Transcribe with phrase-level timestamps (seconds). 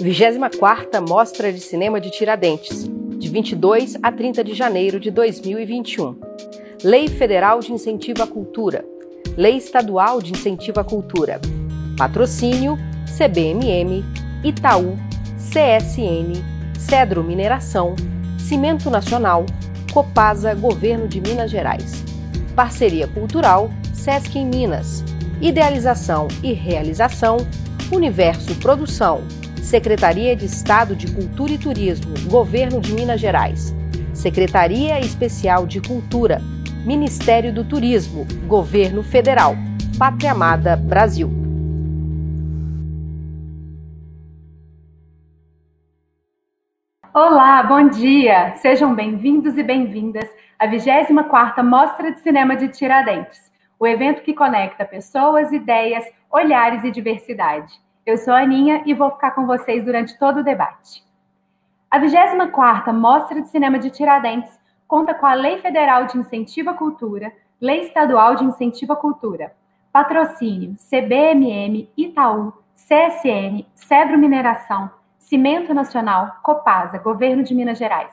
[0.00, 2.88] 24ª Mostra de Cinema de Tiradentes,
[3.18, 6.16] de 22 a 30 de janeiro de 2021.
[6.82, 8.84] Lei Federal de Incentivo à Cultura.
[9.36, 11.40] Lei Estadual de Incentivo à Cultura.
[11.98, 12.78] Patrocínio
[13.16, 14.02] CBMM,
[14.42, 14.96] Itaú,
[15.36, 16.32] CSN,
[16.78, 17.94] Cedro Mineração,
[18.38, 19.44] Cimento Nacional,
[19.92, 22.02] Copasa Governo de Minas Gerais.
[22.56, 25.04] Parceria Cultural Sesc em Minas.
[25.42, 27.36] Idealização e realização
[27.92, 29.22] Universo Produção
[29.62, 33.72] Secretaria de Estado de Cultura e Turismo, Governo de Minas Gerais.
[34.12, 36.40] Secretaria Especial de Cultura,
[36.84, 39.54] Ministério do Turismo, Governo Federal.
[39.96, 41.30] Pátria Amada, Brasil.
[47.14, 48.54] Olá, bom dia!
[48.56, 54.84] Sejam bem-vindos e bem-vindas à 24ª Mostra de Cinema de Tiradentes, o evento que conecta
[54.84, 57.72] pessoas, ideias, olhares e diversidade.
[58.06, 61.04] Eu sou a Aninha e vou ficar com vocês durante todo o debate.
[61.90, 66.74] A 24ª Mostra de Cinema de Tiradentes conta com a Lei Federal de Incentivo à
[66.74, 69.54] Cultura, Lei Estadual de Incentivo à Cultura,
[69.92, 78.12] patrocínio CBMM, Itaú, CSN, Cedro Mineração, Cimento Nacional, Copasa, Governo de Minas Gerais,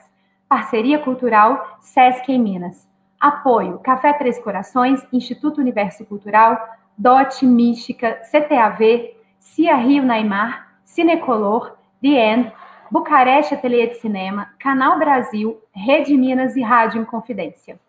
[0.50, 2.88] Parceria Cultural, Sesc em Minas,
[3.20, 6.60] apoio Café Três Corações, Instituto Universo Cultural,
[6.98, 12.54] DOT Mística, CTAV, Cia Rio Naimar, Cinecolor, The End,
[12.90, 17.80] Bucareste Ateliê de Cinema, Canal Brasil, Rede Minas e Rádio Inconfidência.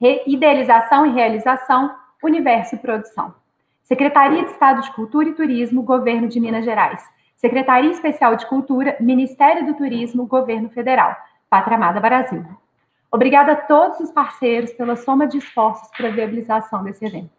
[0.00, 3.34] Re Idealização e realização, Universo Produção.
[3.82, 7.02] Secretaria de Estado de Cultura e Turismo, Governo de Minas Gerais.
[7.36, 11.14] Secretaria Especial de Cultura, Ministério do Turismo, Governo Federal.
[11.48, 12.44] Pátria Amada Brasil.
[13.12, 17.35] Obrigada a todos os parceiros pela soma de esforços para a viabilização desse evento.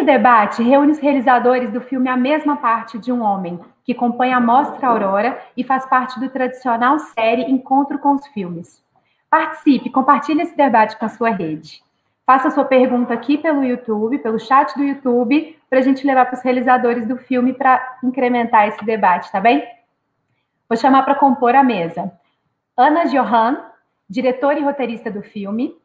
[0.00, 4.32] Esse debate reúne os realizadores do filme A Mesma Parte de um Homem, que compõe
[4.32, 8.82] a Mostra Aurora e faz parte do tradicional série Encontro com os Filmes.
[9.28, 11.82] Participe, compartilhe esse debate com a sua rede.
[12.24, 16.38] Faça sua pergunta aqui pelo YouTube, pelo chat do YouTube, para a gente levar para
[16.38, 19.62] os realizadores do filme para incrementar esse debate, tá bem?
[20.66, 22.10] Vou chamar para compor a mesa.
[22.74, 23.62] Ana Johan,
[24.08, 25.76] diretora e roteirista do filme.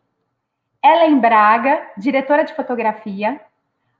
[0.81, 3.41] Ellen Braga, diretora de fotografia.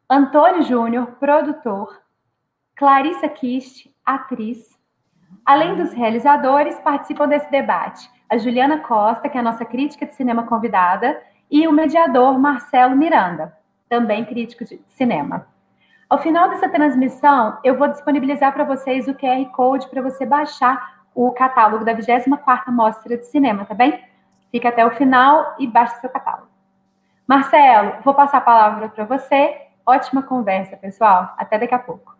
[0.07, 1.99] Antônio Júnior, produtor,
[2.75, 4.77] Clarissa Kist, atriz.
[5.43, 10.13] Além dos realizadores, participam desse debate a Juliana Costa, que é a nossa crítica de
[10.13, 13.57] cinema convidada, e o mediador Marcelo Miranda,
[13.89, 15.47] também crítico de cinema.
[16.07, 21.03] Ao final dessa transmissão, eu vou disponibilizar para vocês o QR Code para você baixar
[21.15, 24.03] o catálogo da 24ª Mostra de Cinema, tá bem?
[24.51, 26.49] Fica até o final e baixe seu catálogo.
[27.27, 31.35] Marcelo, vou passar a palavra para você Ótima conversa, pessoal.
[31.37, 32.15] Até daqui a pouco.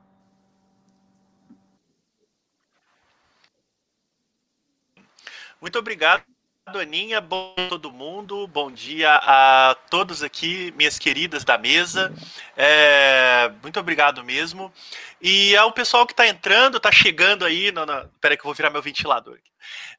[5.60, 6.24] Muito obrigado.
[6.68, 12.12] Aninha, bom dia a todo mundo, bom dia a todos aqui, minhas queridas da mesa,
[12.58, 14.74] é, muito obrigado mesmo.
[15.22, 18.72] E ao pessoal que está entrando, está chegando aí, no, no, que eu vou virar
[18.72, 19.52] meu ventilador aqui,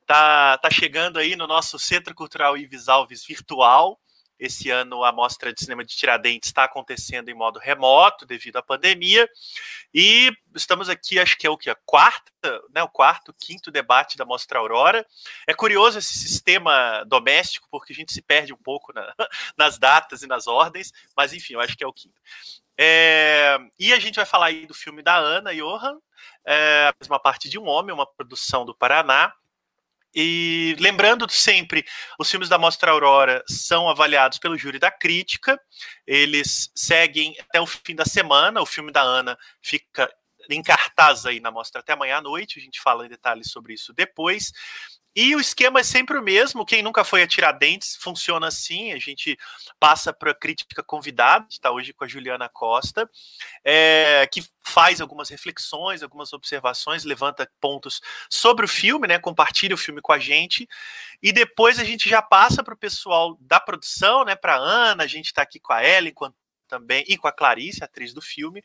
[0.04, 3.96] tá, tá chegando aí no nosso Centro Cultural Ives Alves virtual,
[4.38, 8.62] esse ano a Mostra de Cinema de Tiradentes está acontecendo em modo remoto devido à
[8.62, 9.28] pandemia.
[9.92, 11.70] E estamos aqui, acho que é o que?
[11.70, 12.82] A quarta, né?
[12.82, 15.06] O quarto, quinto debate da Mostra Aurora.
[15.46, 19.14] É curioso esse sistema doméstico, porque a gente se perde um pouco na,
[19.56, 22.20] nas datas e nas ordens, mas enfim, eu acho que é o quinto.
[22.78, 25.98] É, e a gente vai falar aí do filme da Ana Johan,
[26.44, 29.32] é, a mesma parte de um homem, uma produção do Paraná.
[30.18, 31.84] E lembrando sempre,
[32.18, 35.60] os filmes da Mostra Aurora são avaliados pelo júri da crítica.
[36.06, 38.62] Eles seguem até o fim da semana.
[38.62, 40.10] O filme da Ana fica
[40.48, 42.58] em cartaz aí na mostra até amanhã à noite.
[42.58, 44.52] A gente fala em detalhes sobre isso depois.
[45.16, 46.66] E o esquema é sempre o mesmo.
[46.66, 48.92] Quem nunca foi a Tiradentes funciona assim.
[48.92, 49.38] A gente
[49.80, 53.08] passa para a crítica convidada, está hoje com a Juliana Costa,
[53.64, 59.18] é, que faz algumas reflexões, algumas observações, levanta pontos sobre o filme, né?
[59.18, 60.68] Compartilha o filme com a gente.
[61.22, 64.36] E depois a gente já passa para o pessoal da produção, né?
[64.36, 67.82] Para Ana, a gente está aqui com a Ellen, enquanto também, e com a Clarice,
[67.82, 68.62] atriz do filme,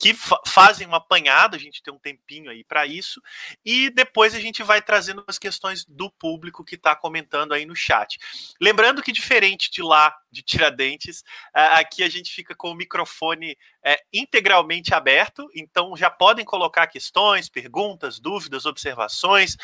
[0.00, 3.20] que fa fazem um apanhado, a gente tem um tempinho aí para isso,
[3.64, 7.74] e depois a gente vai trazendo as questões do público que está comentando aí no
[7.74, 8.18] chat.
[8.60, 13.98] Lembrando que, diferente de lá, de Tiradentes, aqui a gente fica com o microfone é,
[14.12, 19.56] integralmente aberto, então já podem colocar questões, perguntas, dúvidas, observações,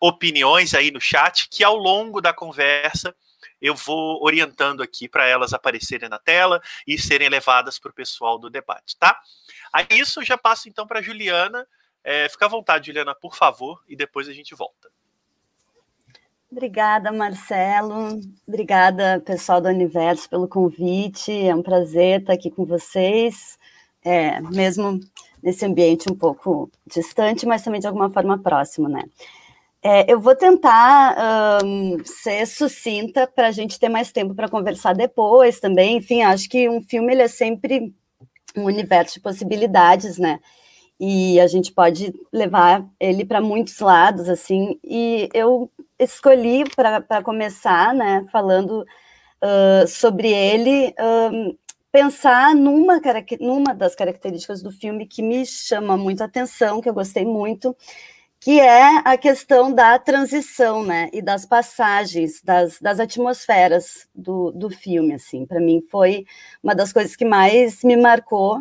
[0.00, 3.14] opiniões aí no chat, que ao longo da conversa
[3.62, 8.38] eu vou orientando aqui para elas aparecerem na tela e serem levadas para o pessoal
[8.38, 9.18] do debate, tá?
[9.72, 11.66] Aí isso eu já passo então para Juliana
[12.04, 14.90] É, fica à vontade, Juliana, por favor, e depois a gente volta.
[16.50, 18.20] Obrigada, Marcelo.
[18.46, 21.32] Obrigada, pessoal do Universo, pelo convite.
[21.32, 23.56] É um prazer estar aqui com vocês,
[24.04, 25.00] é, mesmo
[25.42, 29.02] nesse ambiente um pouco distante, mas também de alguma forma próximo, né?
[29.84, 34.94] É, eu vou tentar um, ser sucinta para a gente ter mais tempo para conversar
[34.94, 35.96] depois também.
[35.96, 37.92] Enfim, acho que um filme ele é sempre
[38.56, 40.38] um universo de possibilidades, né?
[41.00, 44.78] E a gente pode levar ele para muitos lados, assim.
[44.84, 45.68] E eu
[45.98, 48.84] escolhi para começar, né, falando
[49.42, 51.58] uh, sobre ele, uh,
[51.90, 53.00] pensar numa,
[53.40, 57.76] numa das características do filme que me chama muito a atenção, que eu gostei muito,
[58.42, 64.68] que é a questão da transição, né, e das passagens, das, das atmosferas do, do
[64.68, 66.26] filme, assim, para mim foi
[66.60, 68.60] uma das coisas que mais me marcou,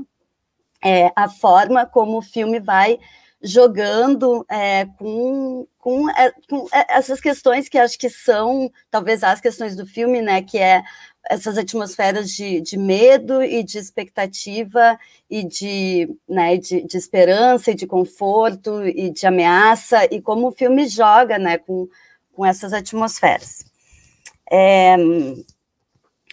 [0.84, 3.00] é, a forma como o filme vai
[3.42, 9.42] jogando é, com, com, é, com, é, essas questões que acho que são, talvez, as
[9.42, 10.84] questões do filme, né, que é
[11.30, 14.98] essas atmosferas de, de medo e de expectativa
[15.30, 20.52] e de, né, de, de esperança e de conforto e de ameaça, e como o
[20.52, 21.88] filme joga né, com,
[22.34, 23.64] com essas atmosferas.
[24.52, 24.96] É,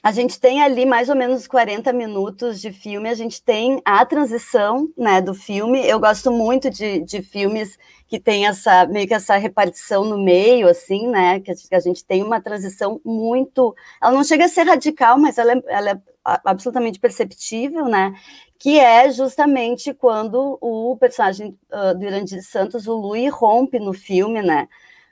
[0.09, 4.07] a gente tem ali mais ou menos 40 minutos de filme, a gente tem a
[4.07, 5.87] transição né, do filme.
[5.87, 10.67] Eu gosto muito de, de filmes que tem essa meio que essa repartição no meio,
[10.67, 11.41] assim, né?
[11.41, 13.77] Que a gente tem uma transição muito.
[14.03, 18.15] Ela não chega a ser radical, mas ela é, ela é absolutamente perceptível, né?
[18.59, 24.41] Que é justamente quando o personagem uh, do Irandir Santos, o Louis, rompe no filme,
[24.41, 24.69] né?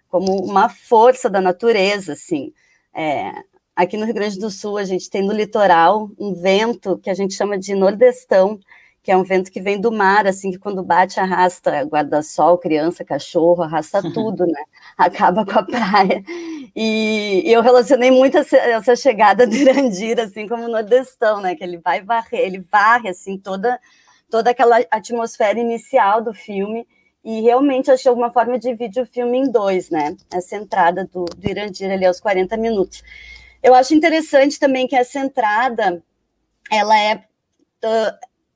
[0.09, 2.51] Como uma força da natureza, assim.
[2.95, 3.45] É,
[3.77, 7.15] Aqui no Rio Grande do Sul, a gente tem no litoral um vento que a
[7.15, 8.59] gente chama de nordestão,
[9.03, 13.05] que é um vento que vem do mar, assim, que quando bate arrasta guarda-sol, criança,
[13.05, 14.63] cachorro, arrasta tudo, né?
[14.97, 16.25] Acaba com a praia.
[16.75, 21.55] E, e eu relacionei muito essa, essa, chegada do Irandir, assim, como nordestão, né?
[21.55, 23.79] Que ele vai varrer, ele varre, assim, toda,
[24.31, 26.87] toda aquela atmosfera inicial do filme.
[27.23, 30.17] E realmente achei alguma forma de dividir o filme em dois, né?
[30.33, 33.03] Essa entrada do, do Irandir ali aos 40 minutos.
[33.63, 36.03] Eu acho interessante também que essa entrada,
[36.71, 37.25] ela é,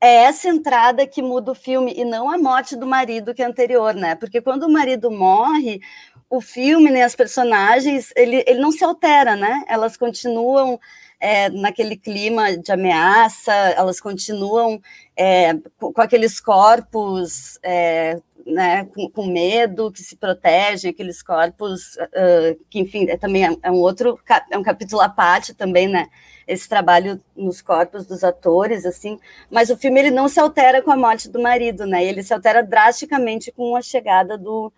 [0.01, 3.47] é essa entrada que muda o filme e não a morte do marido que é
[3.47, 4.15] anterior, né?
[4.15, 5.81] Porque quando o marido morre,
[6.29, 9.65] o filme, né, as personagens, ele, ele não se altera, né?
[9.67, 10.79] Elas continuam
[11.21, 14.81] é, naquele clima de ameaça, elas continuam
[15.17, 18.19] é, com, com, aqueles corpos é,
[18.51, 23.57] né, com, com, medo, que se protegem, aqueles corpos, uh, que, enfim, é, também é,
[23.63, 24.19] é, um outro,
[24.51, 26.09] é um capítulo à parte também, né,
[26.47, 29.19] esse trabalho nos corpos dos atores, assim,
[29.51, 32.35] mas o filme, ele não se altera com a morte do marido, né, ele se
[32.35, 34.73] altera drasticamente com a chegada do,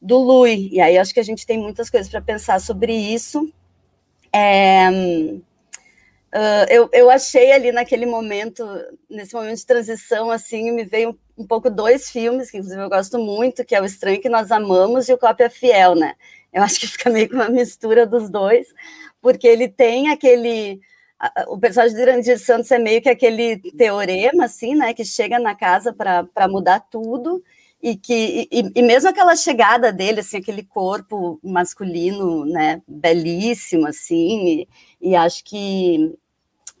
[0.00, 3.52] do Louis, e aí acho que a gente tem muitas coisas para pensar sobre isso,
[4.32, 4.88] é...
[6.34, 8.66] Uh, eu, eu achei ali naquele momento,
[9.08, 13.18] nesse momento de transição, assim, me veio um pouco dois filmes, que inclusive eu gosto
[13.18, 16.14] muito, que é O Estranho que Nós Amamos e O Cópia Fiel, né?
[16.52, 18.68] Eu acho que fica meio que uma mistura dos dois,
[19.20, 20.80] porque ele tem aquele.
[21.48, 24.94] O personagem de Irandir Santos é meio que aquele teorema, assim, né?
[24.94, 27.42] Que chega na casa para mudar tudo,
[27.82, 32.82] e que e, e, mesmo aquela chegada dele, assim, aquele corpo masculino, né?
[32.86, 34.66] Belíssimo, assim,
[35.00, 36.14] e, e acho que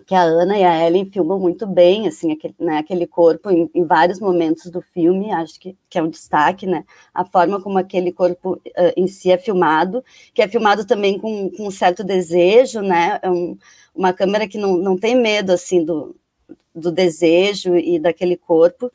[0.06, 3.70] que a Ana e a Ellen filmam muito bem, assim, aquele, né, aquele corpo em,
[3.74, 7.78] em, vários momentos do filme, acho que, que é um destaque, né, a forma como
[7.78, 12.04] aquele corpo uh, em si é filmado, que é filmado também com, com um certo
[12.04, 13.56] desejo, né, é um,
[13.94, 16.14] uma câmera que não, não tem medo, assim, do,
[16.74, 18.90] do desejo e daquele corpo,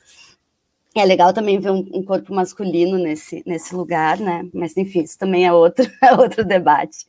[0.95, 4.47] é legal também ver um, um, corpo masculino nesse, nesse lugar, né?
[4.53, 7.05] Mas enfim, isso também é outro, é outro debate.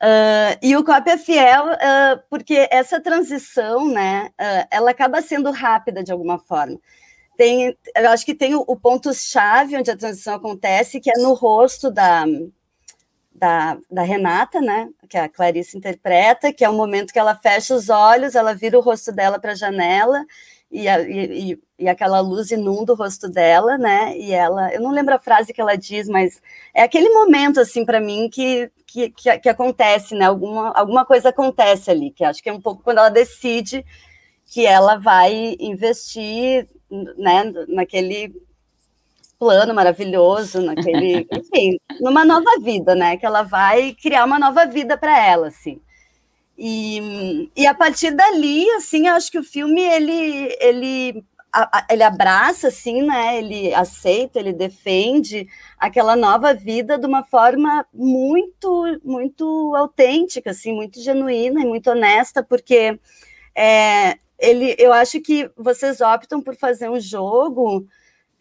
[0.00, 5.50] Uh, e o COP é fiel uh, porque essa transição, né, uh, ela acaba sendo
[5.50, 6.78] rápida de alguma forma.
[7.36, 11.34] Tem, eu acho que tem o, o ponto-chave onde a transição acontece, que é no
[11.34, 12.24] rosto da,
[13.32, 17.74] da, da, Renata, né, que a Clarice interpreta, que é o momento que ela fecha
[17.74, 20.24] os olhos, ela vira o rosto dela para a janela,
[20.70, 24.16] e, a, e, e, aquela luz inunda o rosto dela, né?
[24.16, 26.40] E ela, eu não lembro a frase que ela diz, mas
[26.74, 30.26] é aquele momento assim para mim que, que, que, que, acontece, né?
[30.26, 33.84] Alguma, alguma coisa acontece ali, que acho que é um pouco quando ela decide
[34.46, 36.68] que ela vai investir,
[37.16, 37.44] né?
[37.68, 38.34] Naquele
[39.38, 43.16] plano maravilhoso, naquele, enfim, numa nova vida, né?
[43.16, 45.80] Que ela vai criar uma nova vida para ela, assim.
[46.58, 52.02] E, e a partir dali, assim, eu acho que o filme ele, ele a, ele
[52.02, 53.38] abraça, assim, né?
[53.38, 61.00] Ele aceita, ele defende aquela nova vida de uma forma muito, muito autêntica, assim, muito
[61.00, 62.98] genuína e muito honesta, porque
[63.54, 67.86] é, ele, eu acho que vocês optam por fazer um jogo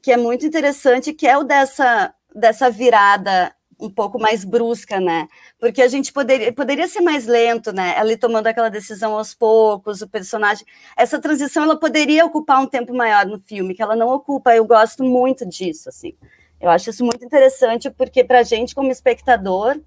[0.02, 5.28] que é muito interessante, que é o dessa, dessa virada um pouco mais brusca, né?
[5.60, 7.94] Porque a gente poderia, poderia ser mais lento, né?
[7.98, 10.66] Ela tomando aquela decisão aos poucos, o personagem.
[10.96, 14.56] Essa transição ela poderia ocupar um tempo maior no filme, que ela não ocupa.
[14.56, 16.14] Eu gosto muito disso, assim.
[16.60, 19.80] Eu acho isso muito interessante, porque para a gente, como espectador,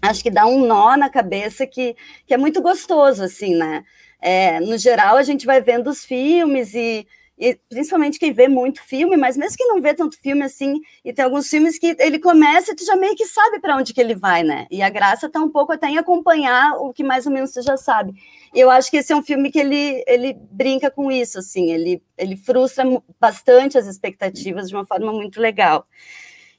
[0.00, 1.94] acho que dá um nó na cabeça que,
[2.26, 3.84] que é muito gostoso, assim, né?
[4.20, 7.06] É, no geral, a gente vai vendo os filmes e
[7.38, 11.12] e principalmente quem vê muito filme, mas mesmo quem não vê tanto filme assim, e
[11.12, 14.00] tem alguns filmes que ele começa e tu já meio que sabe para onde que
[14.00, 14.66] ele vai, né?
[14.70, 17.62] E a graça está um pouco até em acompanhar o que mais ou menos você
[17.62, 18.12] já sabe.
[18.52, 22.02] Eu acho que esse é um filme que ele, ele brinca com isso, assim, ele,
[22.16, 22.84] ele frustra
[23.20, 25.86] bastante as expectativas de uma forma muito legal.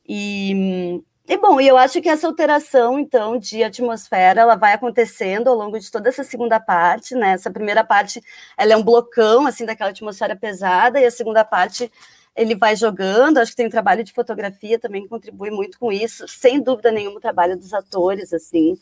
[0.07, 5.55] E, e bom, eu acho que essa alteração, então, de atmosfera, ela vai acontecendo ao
[5.55, 7.33] longo de toda essa segunda parte, né?
[7.33, 8.19] Essa primeira parte,
[8.57, 11.91] ela é um blocão, assim, daquela atmosfera pesada, e a segunda parte,
[12.35, 15.91] ele vai jogando, acho que tem um trabalho de fotografia também que contribui muito com
[15.91, 18.75] isso, sem dúvida nenhuma o trabalho dos atores, assim,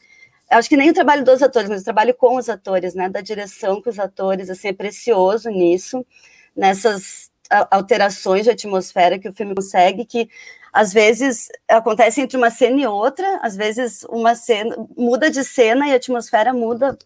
[0.50, 3.20] acho que nem o trabalho dos atores, mas o trabalho com os atores, né, da
[3.22, 6.06] direção com os atores, assim, é precioso nisso,
[6.56, 7.30] nessas
[7.72, 10.30] alterações de atmosfera que o filme consegue, que
[10.72, 15.88] às vezes acontece entre uma cena e outra, às vezes uma cena muda de cena
[15.88, 16.98] e a atmosfera muda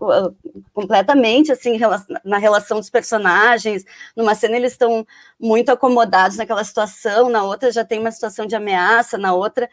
[0.00, 0.34] uh,
[0.72, 1.78] completamente assim
[2.24, 3.84] na relação dos personagens.
[4.16, 5.06] Numa cena eles estão
[5.38, 9.68] muito acomodados naquela situação, na outra já tem uma situação de ameaça, na outra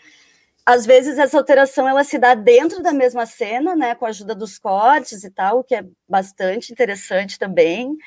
[0.67, 4.35] às vezes essa alteração ela se dá dentro da mesma cena, né, com a ajuda
[4.35, 7.97] dos cortes e tal, o que é bastante interessante também.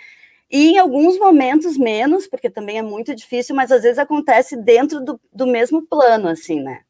[0.50, 5.00] E em alguns momentos menos, porque também é muito difícil, mas às vezes acontece dentro
[5.00, 6.80] do, do mesmo plano, assim, né?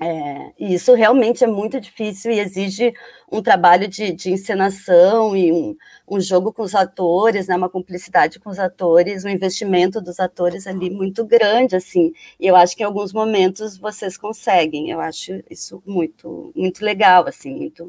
[0.00, 2.92] É, e isso realmente é muito difícil e exige
[3.30, 5.76] um trabalho de, de encenação e um,
[6.08, 10.66] um, jogo com os atores, né, uma cumplicidade com os atores, um investimento dos atores
[10.66, 12.12] ali muito grande, assim.
[12.40, 14.90] E eu acho que em alguns momentos vocês conseguem.
[14.90, 17.84] Eu acho isso muito, muito legal, assim, muito.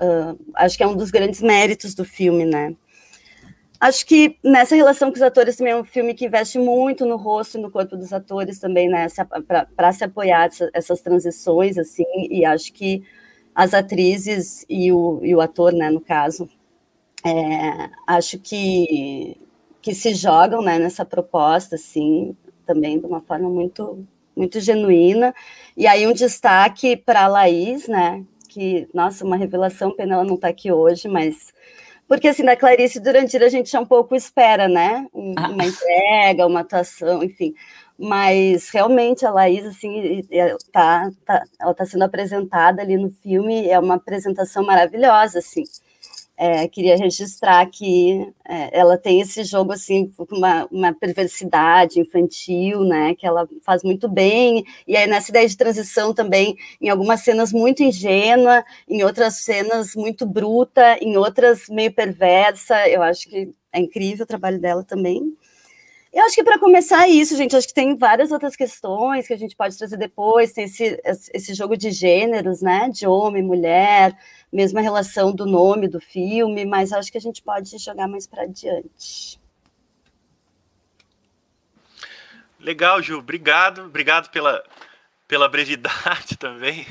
[0.00, 2.74] Uh, acho que é um dos grandes méritos do filme, né?
[3.78, 7.16] Acho que nessa relação com os atores também é um filme que investe muito no
[7.16, 9.06] rosto e no corpo dos atores também, né,
[9.76, 13.02] para se apoiar essa, essas transições, assim, e acho que
[13.54, 16.48] as atrizes e o, e o ator, né, no caso,
[17.24, 19.36] é, acho que,
[19.82, 22.34] que se jogam, né, nessa proposta, assim,
[22.66, 25.34] também de uma forma muito, muito genuína,
[25.76, 30.36] e aí um destaque para a Laís, né, que, nossa, uma revelação, pena ela não
[30.36, 31.52] está aqui hoje, mas
[32.08, 35.06] porque, assim, da Clarice Durante a gente já um pouco espera, né?
[35.36, 35.48] Ah.
[35.50, 37.54] Uma entrega, uma atuação, enfim.
[37.98, 40.22] Mas, realmente, a Laís, assim,
[40.72, 45.64] tá, tá, ela está sendo apresentada ali no filme, é uma apresentação maravilhosa, assim.
[46.38, 53.14] É, queria registrar que é, ela tem esse jogo assim uma, uma perversidade infantil, né,
[53.14, 57.52] que ela faz muito bem e aí nessa ideia de transição também em algumas cenas
[57.52, 62.86] muito ingênua, em outras cenas muito bruta, em outras meio perversa.
[62.88, 65.34] Eu acho que é incrível o trabalho dela também.
[66.16, 69.34] Eu acho que para começar é isso, gente, acho que tem várias outras questões que
[69.34, 74.18] a gente pode trazer depois, tem esse, esse jogo de gêneros, né, de homem, mulher,
[74.50, 78.44] mesma relação do nome do filme, mas acho que a gente pode jogar mais para
[78.44, 79.38] adiante.
[82.58, 84.64] Legal, Ju, obrigado, obrigado pela,
[85.28, 86.86] pela brevidade também,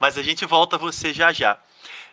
[0.00, 1.56] mas a gente volta a você já já.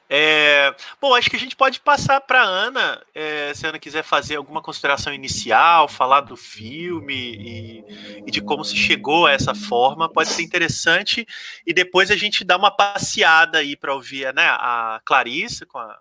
[0.10, 3.80] É, bom, acho que a gente pode passar para a Ana, é, se a Ana
[3.80, 9.32] quiser fazer alguma consideração inicial, falar do filme e, e, de como se chegou a
[9.32, 11.26] essa forma, pode ser interessante.
[11.66, 15.98] E depois a gente dá uma passeada aí para ouvir né, a Clarissa com a,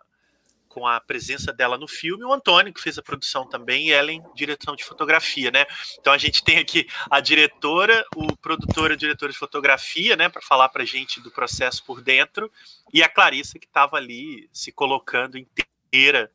[0.72, 4.22] com a presença dela no filme, o Antônio, que fez a produção também, e Ellen,
[4.34, 5.66] direção de fotografia, né?
[6.00, 10.30] Então a gente tem aqui a diretora, o produtor e a diretora de fotografia, né,
[10.30, 12.50] para falar para a gente do processo por dentro,
[12.92, 16.30] e a Clarissa, que estava ali se colocando inteira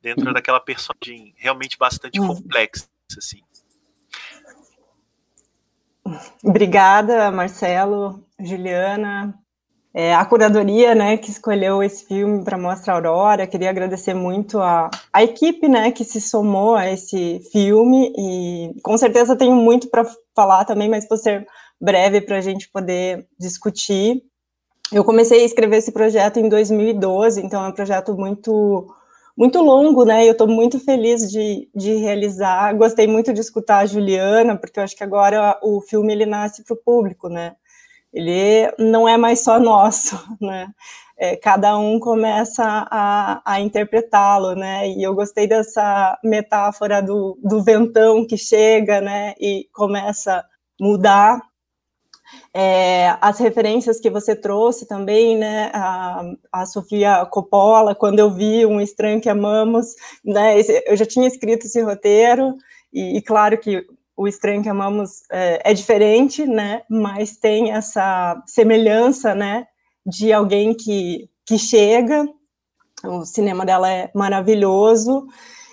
[0.00, 0.32] dentro uhum.
[0.32, 2.28] daquela personagem realmente bastante uhum.
[2.28, 3.42] complexa, assim.
[6.44, 9.34] Obrigada, Marcelo, Juliana,
[9.94, 13.46] é, a curadoria, né, que escolheu esse filme para mostrar Aurora.
[13.46, 18.96] Queria agradecer muito a, a equipe, né, que se somou a esse filme e com
[18.96, 21.46] certeza tenho muito para falar também, mas vou ser
[21.80, 24.22] breve para a gente poder discutir.
[24.92, 28.86] Eu comecei a escrever esse projeto em 2012, então é um projeto muito
[29.36, 30.26] muito longo, né?
[30.26, 32.76] Eu estou muito feliz de, de realizar.
[32.76, 36.62] Gostei muito de escutar a Juliana, porque eu acho que agora o filme ele nasce
[36.62, 37.56] para o público, né?
[38.12, 40.68] Ele não é mais só nosso, né?
[41.18, 44.88] É, cada um começa a, a interpretá-lo, né?
[44.88, 49.34] E eu gostei dessa metáfora do, do ventão que chega, né?
[49.40, 50.44] E começa a
[50.80, 51.40] mudar
[52.54, 58.66] é, as referências que você trouxe também, né, a, a, Sofia Coppola, quando eu vi
[58.66, 62.54] Um Estranho que Amamos, né, eu já tinha escrito esse roteiro,
[62.92, 68.42] e, e claro que O Estranho que Amamos é, é, diferente, né, mas tem essa
[68.46, 69.66] semelhança, né,
[70.04, 72.28] de alguém que, que chega,
[73.04, 75.26] o cinema dela é maravilhoso,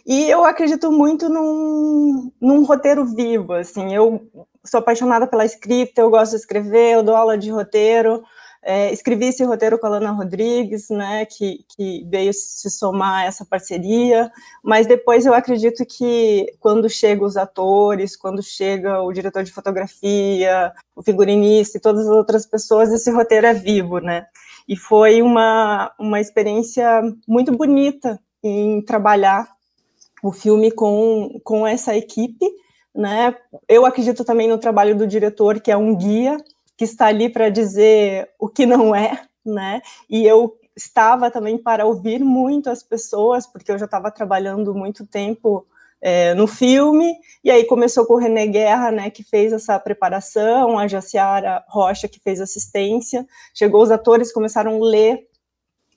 [0.05, 4.27] e eu acredito muito num, num roteiro vivo, assim, eu
[4.65, 8.23] sou apaixonada pela escrita, eu gosto de escrever, eu dou aula de roteiro,
[8.61, 13.25] é, escrevi esse roteiro com a Lana Rodrigues, né, que, que veio se somar a
[13.25, 14.31] essa parceria,
[14.63, 20.73] mas depois eu acredito que quando chegam os atores, quando chega o diretor de fotografia,
[20.95, 24.25] o figurinista e todas as outras pessoas, esse roteiro é vivo, né,
[24.67, 29.47] e foi uma, uma experiência muito bonita em trabalhar
[30.21, 32.45] o filme com, com essa equipe,
[32.93, 33.35] né?
[33.67, 36.37] Eu acredito também no trabalho do diretor, que é um guia,
[36.79, 39.81] que está ali para dizer o que não é, né?
[40.09, 45.05] E eu estava também para ouvir muito as pessoas, porque eu já estava trabalhando muito
[45.05, 45.67] tempo
[46.01, 50.79] é, no filme, e aí começou com o René Guerra, né, que fez essa preparação,
[50.79, 55.27] a Jaciara Rocha, que fez assistência, chegou os atores, começaram a ler,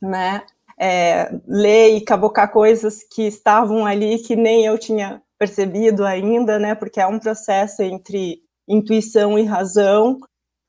[0.00, 0.42] né,
[0.76, 6.74] é, ler e cavocar coisas que estavam ali que nem eu tinha percebido ainda, né?
[6.74, 10.18] Porque é um processo entre intuição e razão.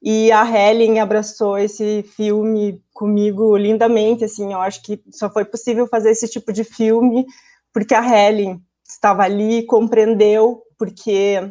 [0.05, 5.88] E a Helen abraçou esse filme comigo lindamente, assim, eu acho que só foi possível
[5.88, 7.25] fazer esse tipo de filme
[7.72, 11.50] porque a Helen estava ali, compreendeu, porque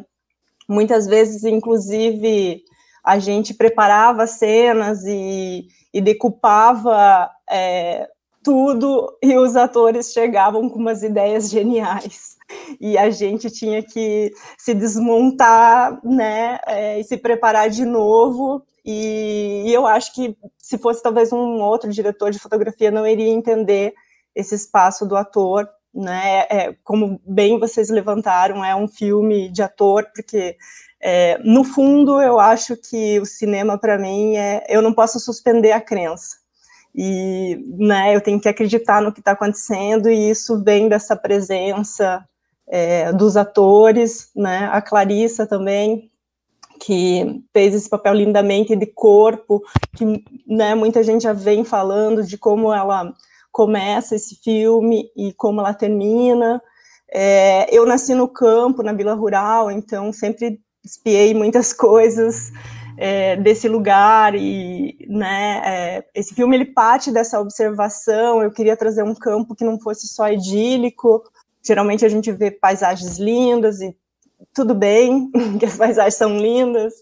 [0.69, 2.63] muitas vezes, inclusive,
[3.03, 8.07] a gente preparava cenas e, e decupava é,
[8.43, 12.37] tudo e os atores chegavam com umas ideias geniais
[12.79, 18.63] e a gente tinha que se desmontar, né, é, e se preparar de novo.
[18.85, 23.29] E, e, eu acho que se fosse talvez um outro diretor de fotografia não iria
[23.29, 23.93] entender
[24.35, 26.45] esse espaço do ator, né?
[26.49, 30.57] É, como bem vocês levantaram, é um filme de ator, porque
[31.01, 35.71] é, no fundo eu acho que o cinema para mim é, eu não posso suspender
[35.71, 36.43] a crença
[36.95, 42.23] e né, eu tenho que acreditar no que está acontecendo, e isso vem dessa presença
[42.75, 46.09] é, dos atores, né, a Clarissa também,
[46.79, 49.61] que fez esse papel lindamente de corpo,
[49.95, 53.13] que né, muita gente já vem falando de como ela
[53.51, 56.59] começa esse filme e como ela termina.
[57.13, 62.51] É, eu nasci no campo, na Vila Rural, então sempre espiei muitas coisas,
[62.97, 68.41] é, desse lugar e né, é, esse filme ele parte dessa observação.
[68.41, 71.23] Eu queria trazer um campo que não fosse só idílico.
[71.65, 73.95] Geralmente a gente vê paisagens lindas e
[74.53, 76.93] tudo bem que as paisagens são lindas,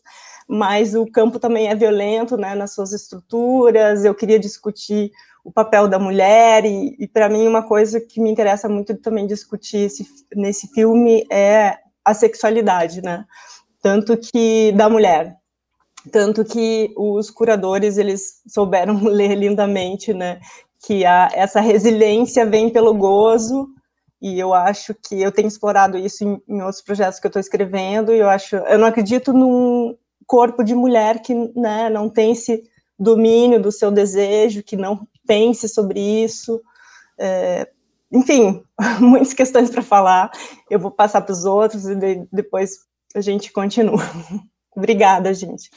[0.47, 4.05] mas o campo também é violento, né, nas suas estruturas.
[4.05, 5.11] Eu queria discutir
[5.43, 9.25] o papel da mulher e, e para mim uma coisa que me interessa muito também
[9.25, 13.25] discutir esse, nesse filme é a sexualidade, né?
[13.81, 15.35] Tanto que da mulher,
[16.11, 20.39] tanto que os curadores eles souberam ler lindamente, né,
[20.85, 23.67] que a, essa resiliência vem pelo gozo
[24.21, 27.39] e eu acho que eu tenho explorado isso em, em outros projetos que eu estou
[27.39, 32.31] escrevendo e eu acho eu não acredito num corpo de mulher que né, não tem
[32.31, 32.63] esse
[32.97, 36.61] domínio do seu desejo, que não pense sobre isso.
[37.19, 37.67] É,
[38.11, 38.63] enfim,
[39.01, 40.31] muitas questões para falar.
[40.69, 42.79] Eu vou passar para os outros e de, depois
[43.15, 44.03] a gente continua.
[44.75, 45.69] Obrigada, gente.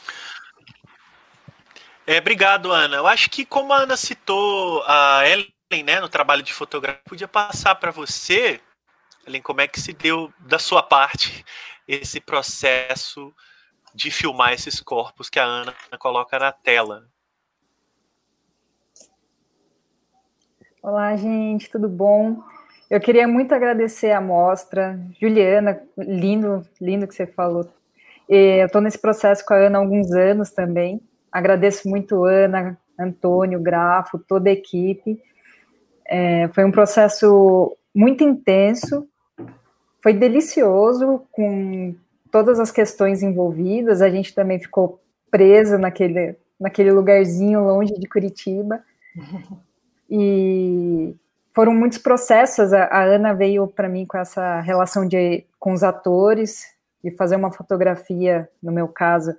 [2.07, 2.97] É, obrigado, Ana.
[2.97, 7.27] Eu acho que como a Ana citou a Ellen, né, no trabalho de fotografia, podia
[7.27, 8.59] passar para você,
[9.25, 11.43] Ellen, como é que se deu da sua parte
[11.87, 13.33] esse processo
[13.93, 17.07] de filmar esses corpos que a Ana coloca na tela.
[20.81, 22.43] Olá, gente, tudo bom?
[22.89, 24.99] Eu queria muito agradecer a mostra.
[25.19, 27.71] Juliana, lindo, lindo que você falou
[28.27, 30.99] eu estou nesse processo com a Ana há alguns anos também.
[31.31, 35.21] Agradeço muito Ana, Antônio, Grafo, toda a equipe.
[36.07, 39.07] É, foi um processo muito intenso,
[40.01, 41.95] foi delicioso com
[42.31, 44.01] todas as questões envolvidas.
[44.01, 48.83] A gente também ficou presa naquele, naquele lugarzinho longe de Curitiba.
[50.09, 51.15] E
[51.53, 52.73] foram muitos processos.
[52.73, 56.65] A, a Ana veio para mim com essa relação de com os atores
[57.03, 59.35] e fazer uma fotografia, no meu caso,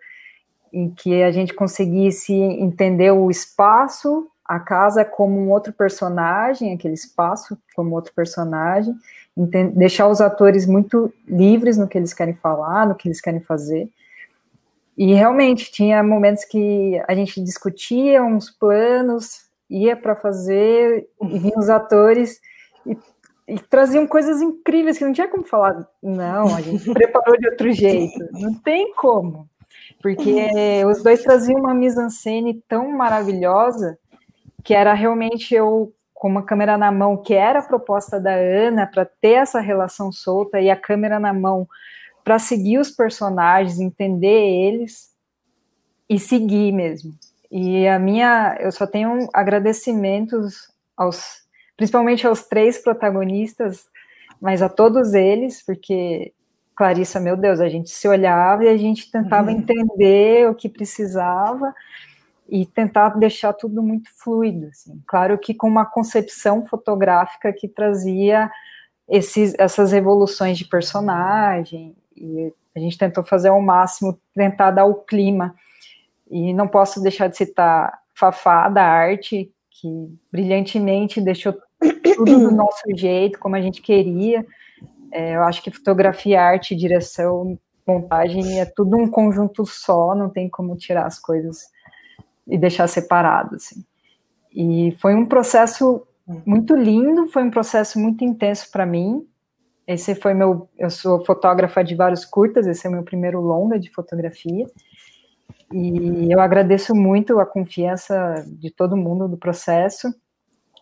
[0.73, 6.95] em que a gente conseguisse entender o espaço, a casa como um outro personagem, aquele
[6.95, 8.95] espaço como outro personagem,
[9.75, 13.89] deixar os atores muito livres no que eles querem falar, no que eles querem fazer.
[14.97, 21.59] E realmente tinha momentos que a gente discutia uns planos, ia para fazer, e vinham
[21.59, 22.41] os atores
[22.87, 22.97] e,
[23.49, 27.71] e, traziam coisas incríveis que não tinha como falar, não, a gente preparou de outro
[27.73, 29.49] jeito, não tem como.
[30.01, 30.51] Porque
[30.87, 33.99] os dois traziam uma mise-en-scène tão maravilhosa
[34.67, 38.85] que era realmente eu com uma câmera na mão, que era a proposta da Ana
[38.85, 41.69] para ter essa relação solta e a câmera na mão
[42.25, 45.11] para seguir os personagens, entender eles
[46.11, 47.15] e seguir mesmo.
[47.49, 51.45] E a minha, eu só tenho agradecimentos aos,
[51.77, 53.85] principalmente aos três protagonistas,
[54.41, 56.33] mas a todos eles, porque
[56.75, 59.59] Clarissa, meu Deus, a gente se olhava e a gente tentava uhum.
[59.59, 61.73] entender o que precisava
[62.49, 64.67] e tentar deixar tudo muito fluido.
[64.69, 65.03] Assim.
[65.07, 68.51] Claro que com uma concepção fotográfica que trazia
[69.09, 74.95] esses, essas evoluções de personagem, e a gente tentou fazer ao máximo, tentar dar o
[74.95, 75.55] clima.
[76.31, 79.89] E não posso deixar de citar Fafá, da arte, que
[80.33, 81.55] brilhantemente deixou
[82.17, 84.45] tudo do nosso jeito, como a gente queria.
[85.13, 90.49] É, eu acho que fotografia, arte, direção, montagem é tudo um conjunto só, não tem
[90.49, 91.71] como tirar as coisas
[92.47, 93.85] e deixar separado, assim.
[94.55, 96.07] E foi um processo
[96.45, 99.27] muito lindo, foi um processo muito intenso para mim.
[99.87, 103.91] Esse foi meu, eu sou fotógrafa de vários curtas, esse é meu primeiro longa de
[103.91, 104.67] fotografia.
[105.73, 110.13] E eu agradeço muito a confiança de todo mundo do processo.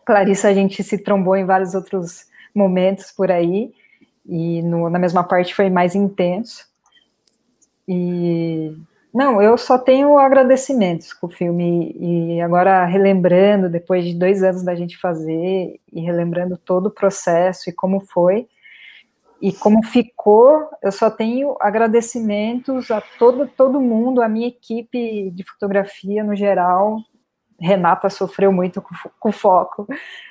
[0.04, 3.72] Clarissa, a gente se trombou em vários outros momentos por aí,
[4.26, 6.66] e no, na mesma parte foi mais intenso.
[7.86, 8.74] E
[9.14, 14.64] não, eu só tenho agradecimentos com o filme, e agora relembrando, depois de dois anos
[14.64, 18.48] da gente fazer, e relembrando todo o processo e como foi,
[19.40, 25.44] e como ficou, eu só tenho agradecimentos a todo, todo mundo, a minha equipe de
[25.44, 26.98] fotografia no geral.
[27.60, 29.86] Renata sofreu muito com, com foco,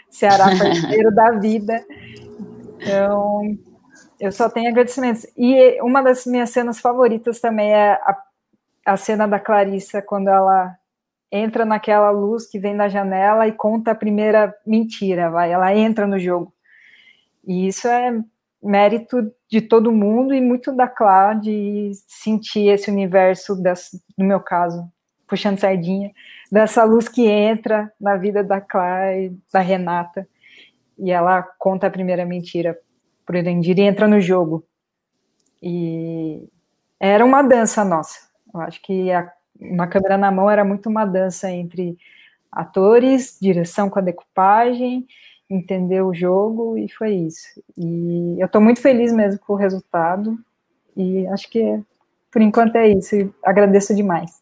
[0.10, 1.86] Ceará parceiro da vida.
[2.76, 3.58] Então,
[4.20, 5.26] eu só tenho agradecimentos.
[5.38, 8.18] E uma das minhas cenas favoritas também é a
[8.86, 10.76] a cena da Clarissa quando ela
[11.32, 16.06] entra naquela luz que vem da janela e conta a primeira mentira, vai, ela entra
[16.06, 16.54] no jogo.
[17.46, 18.14] E isso é
[18.62, 24.40] mérito de todo mundo e muito da Clara de sentir esse universo, desse, no meu
[24.40, 24.88] caso,
[25.28, 26.12] puxando sardinha,
[26.52, 30.28] dessa luz que entra na vida da Clara e da Renata,
[30.98, 32.78] e ela conta a primeira mentira
[33.26, 34.64] por Erendir e entra no jogo.
[35.62, 36.48] E
[37.00, 38.20] era uma dança nossa,
[38.54, 41.98] eu acho que a, uma câmera na mão era muito uma dança entre
[42.52, 45.08] atores, direção com a decupagem,
[45.50, 47.62] entender o jogo e foi isso.
[47.78, 50.38] E eu estou muito feliz mesmo com o resultado
[50.96, 51.82] e acho que
[52.32, 53.16] por enquanto é isso.
[53.16, 54.42] E agradeço demais.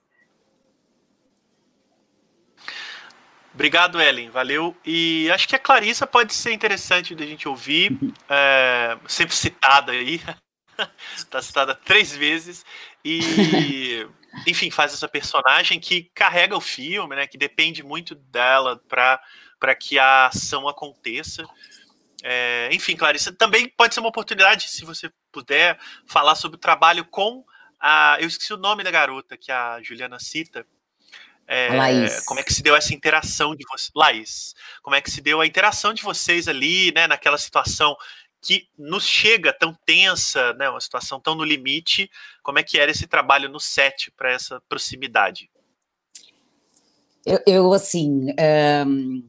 [3.53, 4.29] Obrigado, Ellen.
[4.29, 4.75] Valeu.
[4.85, 7.97] E acho que a Clarissa pode ser interessante de a gente ouvir,
[8.29, 10.21] é, sempre citada aí.
[11.15, 12.65] Está citada três vezes.
[13.03, 13.19] E,
[14.47, 17.27] enfim, faz essa personagem que carrega o filme, né?
[17.27, 21.43] Que depende muito dela para que a ação aconteça.
[22.23, 27.05] É, enfim, Clarissa, também pode ser uma oportunidade, se você puder, falar sobre o trabalho
[27.05, 27.43] com
[27.79, 28.17] a.
[28.19, 30.65] Eu esqueci o nome da garota que a Juliana cita.
[31.47, 32.23] É, Laís.
[32.23, 33.91] Como é que se deu essa interação de vocês?
[33.93, 37.97] Laís, como é que se deu a interação de vocês ali, né, naquela situação
[38.41, 42.09] que nos chega tão tensa, né, uma situação tão no limite,
[42.41, 45.49] como é que era esse trabalho no set para essa proximidade?
[47.23, 48.27] Eu, eu assim,
[48.87, 49.23] um,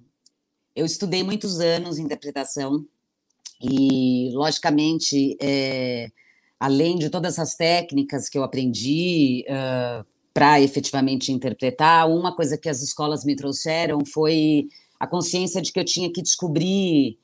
[0.75, 2.87] eu estudei muitos anos interpretação
[3.61, 6.11] e, logicamente, é,
[6.59, 12.69] além de todas essas técnicas que eu aprendi uh, para efetivamente interpretar, uma coisa que
[12.69, 17.19] as escolas me trouxeram foi a consciência de que eu tinha que descobrir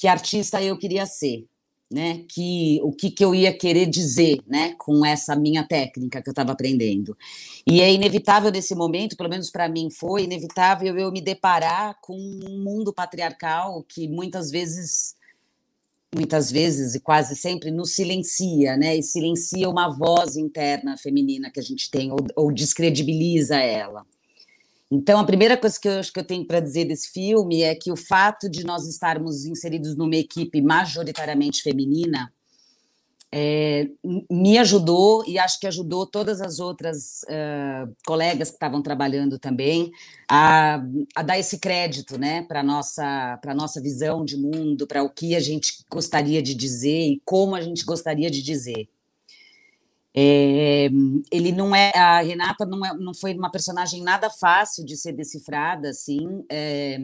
[0.00, 1.46] que artista eu queria ser,
[1.92, 2.24] né?
[2.26, 4.74] Que o que, que eu ia querer dizer, né?
[4.78, 7.14] Com essa minha técnica que eu estava aprendendo.
[7.66, 12.16] E é inevitável nesse momento, pelo menos para mim foi inevitável eu me deparar com
[12.16, 15.14] um mundo patriarcal que muitas vezes
[16.12, 18.96] muitas vezes e quase sempre nos silencia, né?
[18.96, 24.06] E silencia uma voz interna feminina que a gente tem ou, ou descredibiliza ela.
[24.90, 27.74] Então, a primeira coisa que eu acho que eu tenho para dizer desse filme é
[27.76, 32.32] que o fato de nós estarmos inseridos numa equipe majoritariamente feminina
[33.32, 33.88] é,
[34.28, 39.92] me ajudou e acho que ajudou todas as outras uh, colegas que estavam trabalhando também
[40.28, 40.82] a,
[41.14, 45.36] a dar esse crédito né, para a nossa, nossa visão de mundo, para o que
[45.36, 48.88] a gente gostaria de dizer e como a gente gostaria de dizer.
[50.14, 50.88] É,
[51.30, 55.12] ele não é a Renata não, é, não foi uma personagem nada fácil de ser
[55.12, 56.98] decifrada assim é,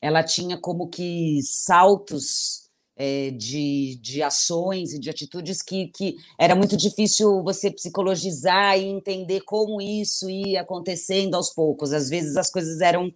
[0.00, 6.54] ela tinha como que saltos é, de, de ações e de atitudes que, que era
[6.54, 11.92] muito difícil você psicologizar e entender como isso ia acontecendo aos poucos.
[11.92, 13.12] Às vezes as coisas eram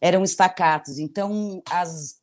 [0.00, 0.98] eram estacatos.
[0.98, 2.20] Então as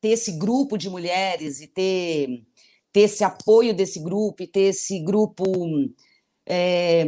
[0.00, 2.44] ter esse grupo de mulheres e ter
[2.92, 5.44] ter esse apoio desse grupo e ter esse grupo
[6.46, 7.04] é,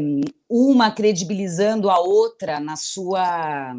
[0.49, 3.77] uma credibilizando a outra na sua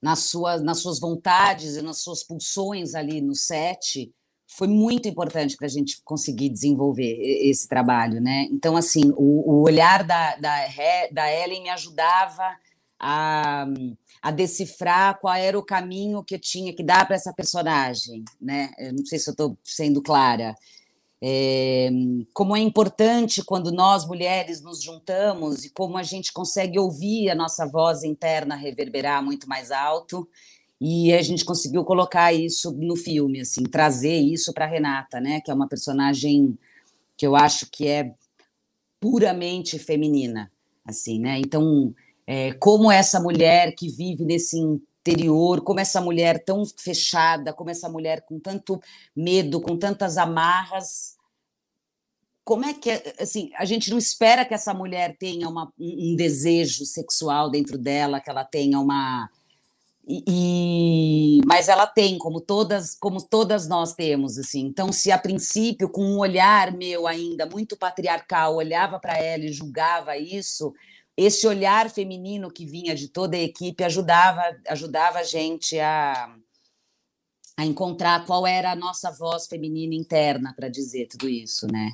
[0.00, 4.12] nas suas nas suas vontades e nas suas pulsões ali no set
[4.56, 7.16] foi muito importante para a gente conseguir desenvolver
[7.48, 8.48] esse trabalho, né?
[8.50, 10.56] Então, assim, o, o olhar da, da,
[11.10, 12.54] da Ellen me ajudava
[12.98, 13.64] a,
[14.20, 18.70] a decifrar qual era o caminho que eu tinha que dar para essa personagem, né?
[18.78, 20.54] Eu não sei se eu estou sendo clara.
[21.24, 21.88] É,
[22.34, 27.34] como é importante quando nós mulheres nos juntamos e como a gente consegue ouvir a
[27.36, 30.28] nossa voz interna reverberar muito mais alto.
[30.80, 35.48] E a gente conseguiu colocar isso no filme assim trazer isso para Renata né que
[35.48, 36.58] é uma personagem
[37.16, 38.12] que eu acho que é
[38.98, 40.50] puramente feminina
[40.84, 41.38] assim né.
[41.38, 41.94] Então
[42.26, 44.58] é, como essa mulher que vive nesse
[45.02, 48.80] interior, como essa mulher tão fechada, como essa mulher com tanto
[49.14, 51.16] medo, com tantas amarras.
[52.44, 56.16] Como é que é, assim, a gente não espera que essa mulher tenha uma, um
[56.16, 59.28] desejo sexual dentro dela, que ela tenha uma
[60.06, 60.24] e,
[61.38, 64.62] e, mas ela tem, como todas, como todas nós temos, assim.
[64.66, 69.52] Então, se a princípio, com um olhar meu ainda muito patriarcal, olhava para ela e
[69.52, 70.74] julgava isso,
[71.16, 76.34] esse olhar feminino que vinha de toda a equipe ajudava, ajudava a gente a,
[77.56, 81.92] a encontrar qual era a nossa voz feminina interna para dizer tudo isso, né?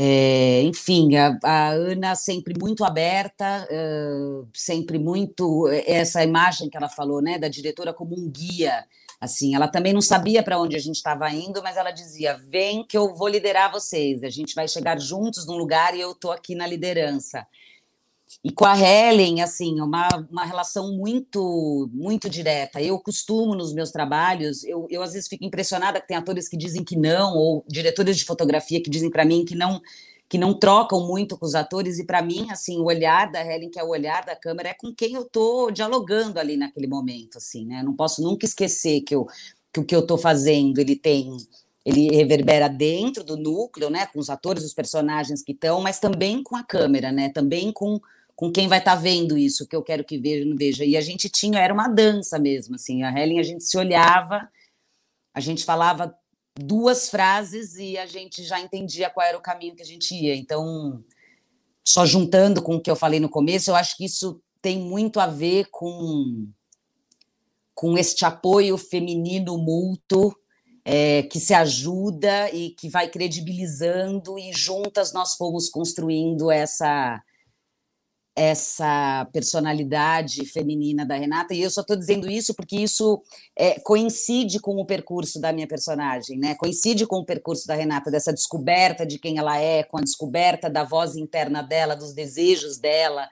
[0.00, 6.88] É, enfim, a, a, Ana sempre muito aberta, uh, sempre muito essa imagem que ela
[6.88, 8.84] falou, né, da diretora como um guia.
[9.20, 12.86] Assim, ela também não sabia para onde a gente estava indo, mas ela dizia: "Vem
[12.86, 14.22] que eu vou liderar vocês.
[14.22, 17.44] A gente vai chegar juntos num lugar e eu estou aqui na liderança."
[18.44, 22.80] E com a Helen, assim, uma, uma relação muito, muito direta.
[22.80, 26.56] Eu costumo, nos meus trabalhos, eu, eu às vezes fico impressionada que tem atores que
[26.56, 29.80] dizem que não, ou diretores de fotografia que dizem para mim que não
[30.28, 33.70] que não trocam muito com os atores, e para mim, assim, o olhar da Helen,
[33.70, 37.38] que é o olhar da câmera, é com quem eu estou dialogando ali naquele momento,
[37.38, 37.82] assim, né?
[37.82, 39.26] Não posso nunca esquecer que, eu,
[39.72, 41.34] que o que eu estou fazendo, ele tem
[41.88, 46.42] ele reverbera dentro do núcleo, né, com os atores, os personagens que estão, mas também
[46.42, 47.98] com a câmera, né, também com
[48.38, 50.84] com quem vai estar tá vendo isso, que eu quero que veja não veja.
[50.84, 54.48] E a gente tinha, era uma dança mesmo, assim, a Helen, a gente se olhava,
[55.34, 56.16] a gente falava
[56.54, 60.36] duas frases e a gente já entendia qual era o caminho que a gente ia.
[60.36, 61.02] Então,
[61.84, 65.18] só juntando com o que eu falei no começo, eu acho que isso tem muito
[65.18, 66.46] a ver com,
[67.74, 70.32] com este apoio feminino mútuo,
[70.84, 77.20] é, que se ajuda e que vai credibilizando, e juntas nós fomos construindo essa
[78.38, 83.20] essa personalidade feminina da Renata, e eu só estou dizendo isso porque isso
[83.56, 86.54] é, coincide com o percurso da minha personagem, né?
[86.54, 90.70] Coincide com o percurso da Renata, dessa descoberta de quem ela é, com a descoberta
[90.70, 93.28] da voz interna dela, dos desejos dela.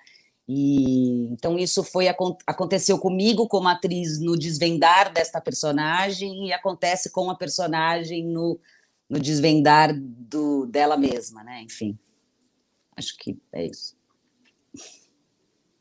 [0.49, 2.07] E então isso foi
[2.45, 8.59] aconteceu comigo como atriz no desvendar desta personagem e acontece com a personagem no,
[9.09, 11.63] no desvendar do, dela mesma, né?
[11.63, 11.97] Enfim,
[12.97, 13.96] acho que é isso.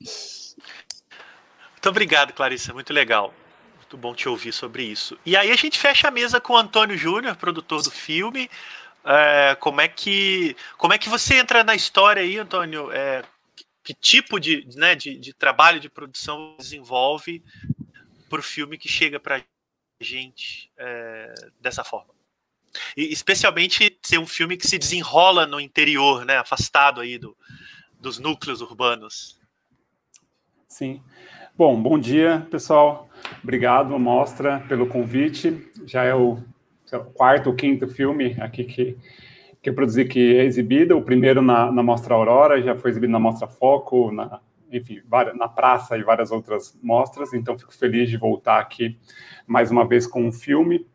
[0.05, 3.33] Muito obrigado, Clarissa, muito legal.
[3.77, 5.17] Muito bom te ouvir sobre isso.
[5.25, 8.49] E aí a gente fecha a mesa com o Antônio Júnior, produtor do filme.
[9.03, 12.91] É, como é que como é que você entra na história aí, Antônio?
[12.91, 13.23] É,
[13.83, 17.43] que tipo de, né, de, de, trabalho de produção desenvolve
[18.27, 19.43] para o filme que chega para
[20.01, 22.11] gente é, dessa forma?
[22.97, 27.37] E especialmente ser um filme que se desenrola no interior, né, afastado aí do,
[27.99, 29.39] dos núcleos urbanos.
[30.67, 31.01] Sim.
[31.57, 33.07] Bom, bom dia, pessoal.
[33.43, 35.71] Obrigado, Mostra, pelo convite.
[35.85, 36.39] Já é o,
[36.91, 38.97] é o quarto ou quinto filme aqui que,
[39.61, 40.97] que eu produzi, que é exibido.
[40.97, 45.01] O primeiro na, na Mostra Aurora, já foi exibido na Mostra Foco, na, enfim,
[45.35, 48.97] na praça e várias outras mostras, então fico feliz de voltar aqui
[49.47, 50.85] mais uma vez com o um filme.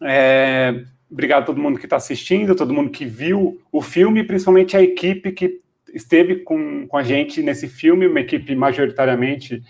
[0.00, 4.76] É, obrigado a todo mundo que está assistindo, todo mundo que viu o filme, principalmente
[4.76, 5.60] a equipe que
[5.96, 9.62] esteve com, com a gente nesse filme, uma equipe majoritariamente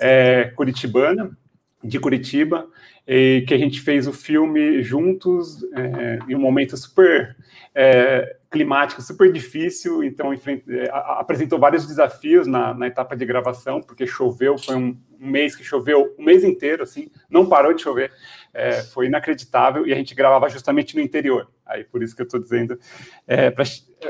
[0.00, 1.36] é, curitibana,
[1.82, 2.66] de Curitiba,
[3.06, 7.36] e que a gente fez o filme juntos é, em um momento super
[7.74, 13.82] é, climático, super difícil, então enfrent, é, apresentou vários desafios na, na, etapa de gravação,
[13.82, 17.82] porque choveu, foi um, um, mês que choveu um mês inteiro, assim, não parou de
[17.82, 18.10] chover,
[18.54, 22.26] é, foi inacreditável, e a gente gravava justamente no interior, aí por isso que eu
[22.26, 22.78] estou dizendo,
[23.26, 23.52] é,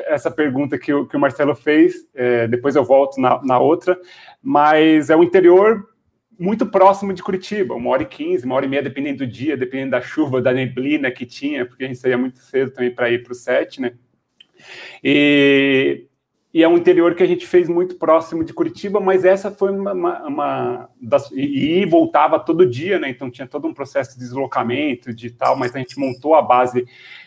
[0.06, 3.98] essa pergunta que o, que o Marcelo fez, é, depois eu volto na, na outra,
[4.42, 5.88] mas é o interior
[6.38, 9.56] muito próximo de Curitiba, uma hora e quinze, uma hora e meia, dependendo do dia,
[9.56, 13.10] dependendo da chuva, da neblina que tinha, porque a gente saía muito cedo também para
[13.10, 13.92] ir para o set, né?
[15.02, 16.06] E,
[16.54, 19.72] e, é um interior que a gente fez muito próximo de Curitiba, mas essa foi
[19.72, 23.10] uma, uma, uma das, e, e, voltava todo dia, né?
[23.10, 26.86] Então tinha todo um processo de deslocamento, de tal, mas a gente montou a base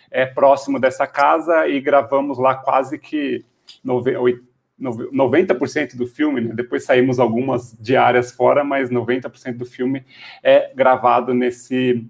[0.09, 3.45] é, próximo dessa casa e gravamos lá quase que
[3.85, 6.53] 90% do filme, né?
[6.53, 10.05] depois saímos algumas diárias fora, mas 90% do filme
[10.43, 12.07] é gravado nesse,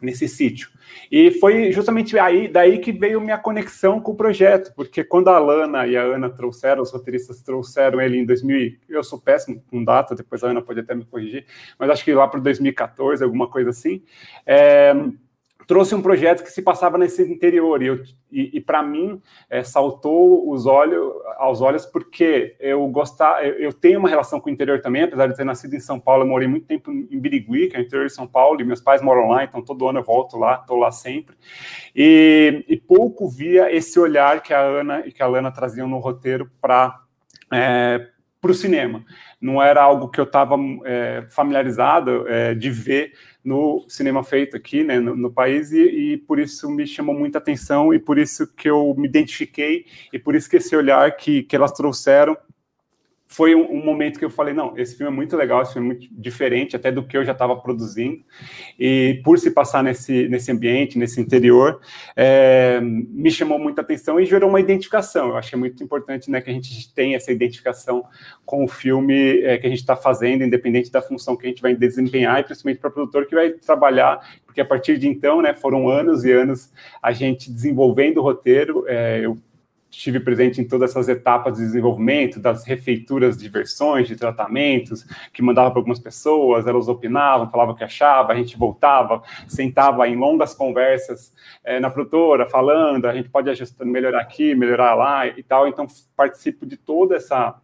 [0.00, 0.70] nesse sítio.
[1.10, 5.38] E foi justamente aí daí que veio minha conexão com o projeto, porque quando a
[5.38, 9.84] Lana e a Ana trouxeram, os roteiristas trouxeram ele em 2000, eu sou péssimo com
[9.84, 11.44] data, depois a Ana pode até me corrigir,
[11.78, 14.02] mas acho que lá para 2014, alguma coisa assim,
[14.46, 14.94] é,
[15.70, 17.80] trouxe um projeto que se passava nesse interior.
[17.80, 18.02] E,
[18.32, 23.72] e, e para mim é, saltou os olhos aos olhos porque eu gostar eu, eu,
[23.72, 26.24] tenho uma relação com o interior também apesar de ter nascido em São Paulo.
[26.24, 28.80] Eu morei muito tempo em Birigui que é o interior de São Paulo e meus
[28.80, 31.36] pais moram lá então todo ano eu volto lá estou lá sempre.
[31.94, 35.98] E, e, pouco via esse olhar que a Ana e que a Lana traziam no
[35.98, 37.00] roteiro para
[37.52, 38.08] é,
[38.40, 39.04] para o cinema.
[39.40, 43.12] Não era algo que eu estava é, familiarizado é, de ver
[43.44, 47.38] no cinema feito aqui, né, no, no país, e, e, por isso me chamou muita
[47.38, 51.42] atenção, e por isso que eu me identifiquei, e por isso que esse olhar que,
[51.42, 52.36] que elas trouxeram
[53.32, 55.86] foi um, um, momento que eu falei, não, esse filme é muito legal, esse filme
[55.86, 58.24] é muito diferente até do que eu já estava produzindo,
[58.76, 61.80] e por se passar nesse, nesse ambiente, nesse interior,
[62.16, 66.50] é, me chamou muita atenção e gerou uma identificação, eu é muito importante né, que
[66.50, 68.04] a gente tenha essa identificação
[68.44, 71.62] com o filme é, que a gente está fazendo, independente da função que a gente
[71.62, 75.40] vai desempenhar, e principalmente para o produtor que vai trabalhar, porque a partir de então,
[75.40, 79.38] né, foram anos e anos a gente desenvolvendo o roteiro, é, eu
[79.90, 85.42] estive presente em todas essas etapas de desenvolvimento, das refeituras de versões, de tratamentos, que
[85.42, 90.16] mandava para algumas pessoas, elas opinavam, falavam o que achava, a gente voltava, sentava em
[90.16, 95.42] longas conversas é, na produtora, falando, a gente pode ajustar, melhorar aqui, melhorar lá e
[95.42, 97.60] tal, então participo de toda essa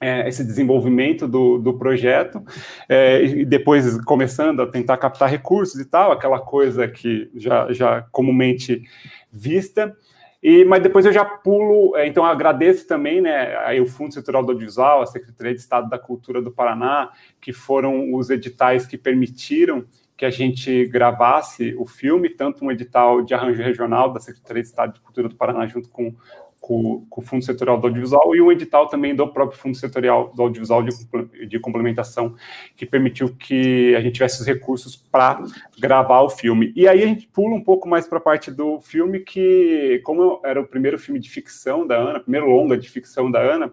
[0.00, 2.42] é, esse desenvolvimento do, do projeto,
[2.88, 8.02] é, e depois começando a tentar captar recursos e tal, aquela coisa que já, já
[8.10, 8.82] comumente
[9.30, 9.94] vista,
[10.42, 14.42] e, mas depois eu já pulo, é, então agradeço também né, aí o Fundo Setorial
[14.42, 18.96] do Audiovisual, a Secretaria de Estado da Cultura do Paraná, que foram os editais que
[18.96, 19.84] permitiram
[20.16, 24.68] que a gente gravasse o filme, tanto um edital de arranjo regional da Secretaria de
[24.68, 26.14] Estado de Cultura do Paraná, junto com
[26.60, 30.32] com, com, o Fundo Setorial do Audiovisual e um edital também do próprio Fundo Setorial
[30.34, 32.36] do Audiovisual de, de complementação,
[32.76, 35.42] que permitiu que a gente tivesse os recursos para
[35.78, 36.72] gravar o filme.
[36.76, 40.40] E aí a gente pula um pouco mais para a parte do filme, que, como
[40.44, 43.72] era o primeiro filme de ficção da Ana, primeiro longa de ficção da Ana,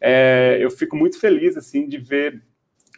[0.00, 2.42] é, eu fico muito feliz assim de ver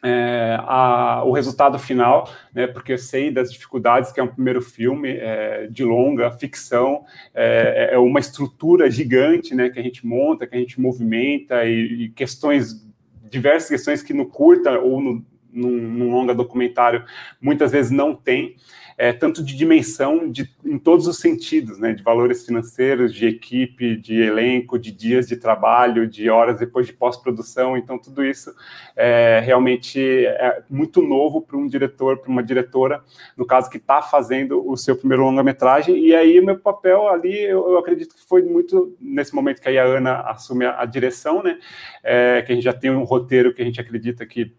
[0.03, 4.63] é, a, o resultado final, né, porque eu sei das dificuldades que é um primeiro
[4.63, 10.47] filme é, de longa ficção, é, é, uma estrutura gigante né, que a gente monta,
[10.47, 12.87] que a gente movimenta e, e questões,
[13.29, 17.05] diversas questões que no curta ou no, longa documentário
[17.41, 18.57] muitas vezes não tem
[18.99, 23.97] é, tanto de dimensão de, em todos os sentidos, né, de valores financeiros, de equipe,
[23.97, 27.77] de elenco, de dias de trabalho, de horas depois de pós-produção.
[27.77, 28.53] Então, tudo isso
[28.97, 33.05] é realmente é muito novo para um diretor, para uma diretora,
[33.37, 35.97] no caso, que está fazendo o seu primeiro longa-metragem.
[35.97, 39.69] E aí, o meu papel ali, eu, eu, acredito que foi muito nesse momento que
[39.69, 41.61] a Ana assume a, a direção, né,
[42.03, 44.53] é, que a gente já tem um roteiro que a gente acredita que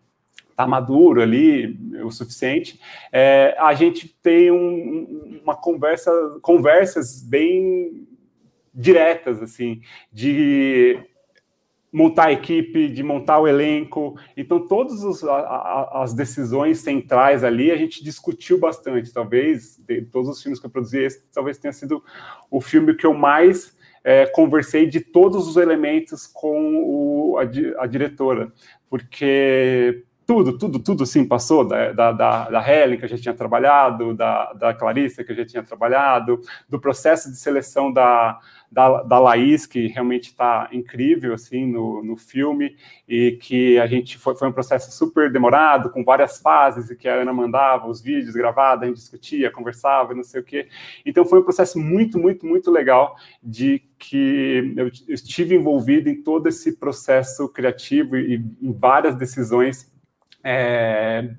[0.59, 2.77] está maduro ali o suficiente,
[3.13, 8.05] é, a gente tem um, uma conversa, conversas bem
[8.73, 9.81] diretas, assim,
[10.11, 10.99] de
[11.91, 14.19] montar a equipe, de montar o elenco.
[14.35, 19.13] Então, todas as decisões centrais ali a gente discutiu bastante.
[19.13, 22.03] Talvez, de todos os filmes que eu produzi, esse talvez tenha sido
[22.51, 27.87] o filme que eu mais é, conversei de todos os elementos com o, a, a
[27.87, 28.51] diretora,
[28.89, 34.13] porque tudo, tudo, tudo sim passou, da, da, da, Helen, que a gente tinha trabalhado,
[34.13, 38.37] da, da Clarissa, que a gente tinha trabalhado, do processo de seleção da,
[38.71, 42.75] da, da Laís, que realmente está incrível, assim, no, no filme,
[43.07, 47.07] e que a gente, foi, foi um processo super demorado, com várias fases, e que
[47.09, 50.67] a Ana mandava os vídeos gravados, a gente discutia, conversava, não sei o quê.
[51.03, 56.47] Então, foi um processo muito, muito, muito legal de que eu estive envolvido em todo
[56.47, 59.89] esse processo criativo e em várias decisões
[60.43, 61.29] é,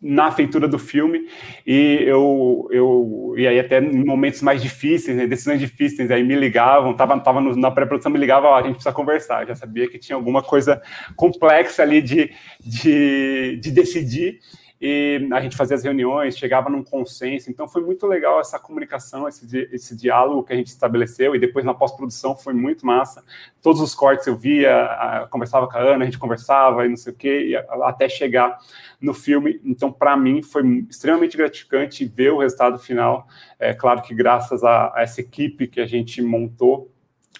[0.00, 1.28] na feitura do filme.
[1.66, 6.34] E eu, eu e aí até em momentos mais difíceis, né, decisões difíceis, aí me
[6.34, 9.98] ligavam, tava, tava no, na pré-produção, me ligavam, a gente precisa conversar, já sabia que
[9.98, 10.80] tinha alguma coisa
[11.16, 12.30] complexa ali de,
[12.60, 14.40] de, de decidir
[14.80, 19.26] e a gente fazia as reuniões, chegava num consenso, então foi muito legal essa comunicação,
[19.26, 23.24] esse, esse diálogo que a gente estabeleceu, e depois na pós-produção foi muito massa,
[23.60, 27.12] todos os cortes eu via, conversava com a Ana, a gente conversava e não sei
[27.12, 28.56] o quê, até chegar
[29.00, 33.26] no filme, então para mim foi extremamente gratificante ver o resultado final,
[33.58, 36.92] é claro que graças a, a essa equipe que a gente montou,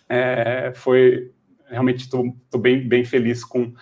[0.09, 1.31] é, foi
[1.71, 3.73] realmente estou bem, bem feliz com,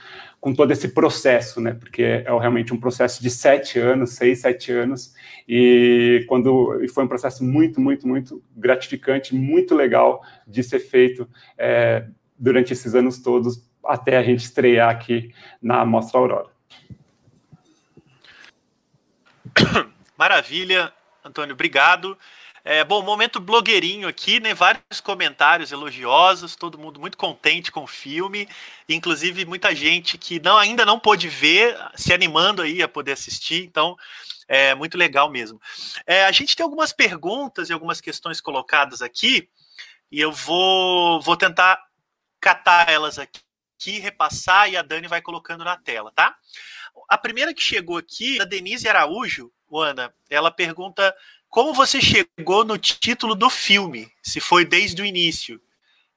[0.46, 1.74] com todo esse processo, né?
[1.74, 5.12] Porque é, realmente um processo de sete anos, seis, sete anos,
[5.48, 11.28] e quando e foi um processo muito, muito, muito gratificante, muito legal de ser feito
[11.58, 12.06] é,
[12.38, 16.50] durante esses anos todos, até a gente estrear aqui na Mostra Aurora.
[20.16, 20.92] Maravilha,
[21.24, 22.16] Antônio, obrigado.
[22.68, 24.52] É, bom, momento blogueirinho aqui, né?
[24.52, 28.48] Vários comentários elogiosos, todo mundo muito contente com o filme,
[28.88, 33.62] inclusive muita gente que não, ainda não pôde ver, se animando aí a poder assistir,
[33.62, 33.96] então
[34.48, 35.60] é muito legal mesmo.
[36.04, 39.48] É, a gente tem algumas perguntas e algumas questões colocadas aqui,
[40.10, 41.80] e eu vou, vou tentar
[42.40, 46.36] catar elas aqui, repassar, e a Dani vai colocando na tela, tá?
[47.08, 51.14] A primeira que chegou aqui, a Denise Araújo, Ana, ela pergunta
[51.56, 54.08] como você chegou no título do filme?
[54.22, 55.58] Se foi desde o início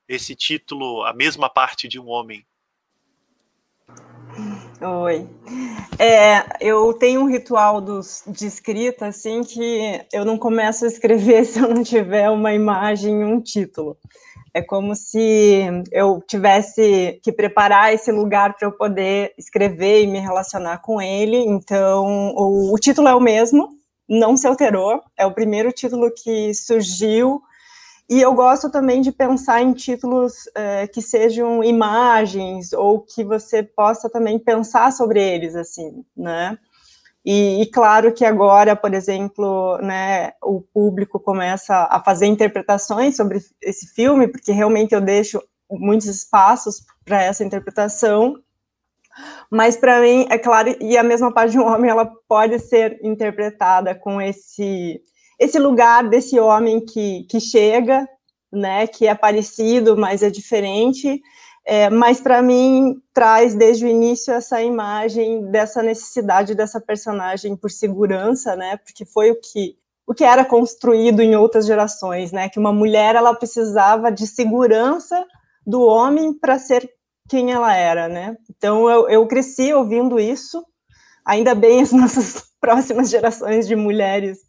[0.05, 2.45] esse título, a mesma parte de um homem?
[4.81, 5.29] Oi.
[5.97, 11.45] É, eu tenho um ritual dos, de escrita, assim, que eu não começo a escrever
[11.47, 13.95] se eu não tiver uma imagem e um título.
[14.53, 20.19] É como se eu tivesse que preparar esse lugar para eu poder escrever e me
[20.19, 21.37] relacionar com ele.
[21.37, 23.78] Então, o, o título é o mesmo,
[24.10, 27.41] não se alterou, é o primeiro título que surgiu,
[28.10, 33.62] e eu gosto também de pensar em títulos é, que sejam imagens, ou que você
[33.62, 36.57] possa também pensar sobre eles, assim, né?
[37.24, 43.39] E, e, claro que agora, por exemplo, né, o público começa a fazer interpretações sobre
[43.62, 45.39] esse filme, porque realmente eu deixo
[45.70, 48.36] muitos espaços para essa interpretação,
[49.52, 53.00] mas para mim, é claro, e a mesma parte de um homem, ela pode ser
[53.04, 55.02] interpretada com esse
[55.39, 58.06] esse lugar desse homem que, que chega,
[58.52, 61.22] né, que é parecido, mas é diferente,
[61.66, 67.72] é, mas para mim traz desde o início essa imagem dessa necessidade dessa personagem por
[67.72, 72.58] segurança, né, porque foi o que o que era construído em outras gerações, né, que
[72.58, 75.24] uma mulher ela precisava de segurança
[75.66, 76.89] do homem para ser
[77.30, 78.36] quem ela era, né?
[78.49, 80.65] Então eu, eu cresci ouvindo isso.
[81.25, 84.39] Ainda bem as nossas próximas gerações de mulheres,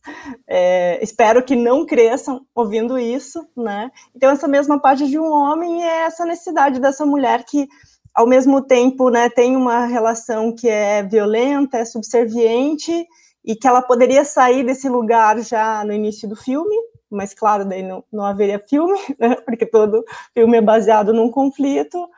[0.48, 3.90] é, espero que não cresçam ouvindo isso, né?
[4.14, 7.68] Então essa mesma parte de um homem é essa necessidade dessa mulher que
[8.14, 13.06] ao mesmo tempo, né, tem uma relação que é violenta, é subserviente
[13.44, 16.74] e que ela poderia sair desse lugar já no início do filme,
[17.08, 20.04] mas claro, daí não, não haveria filme, né, porque todo
[20.34, 22.08] filme é baseado num conflito,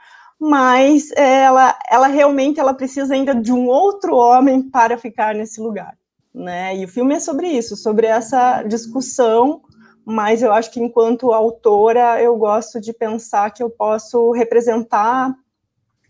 [0.45, 5.97] mas ela, ela realmente ela precisa ainda de um outro homem para ficar nesse lugar,
[6.34, 6.76] né?
[6.76, 9.62] E o filme é sobre isso, sobre essa discussão.
[10.05, 15.32] Mas eu acho que enquanto autora eu gosto de pensar que eu posso representar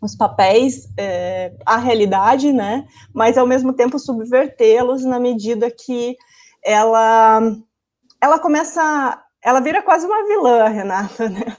[0.00, 2.86] os papéis, é, a realidade, né?
[3.12, 6.16] Mas ao mesmo tempo subvertê-los na medida que
[6.64, 7.38] ela
[8.18, 11.56] ela começa ela vira quase uma vilã, Renata, né?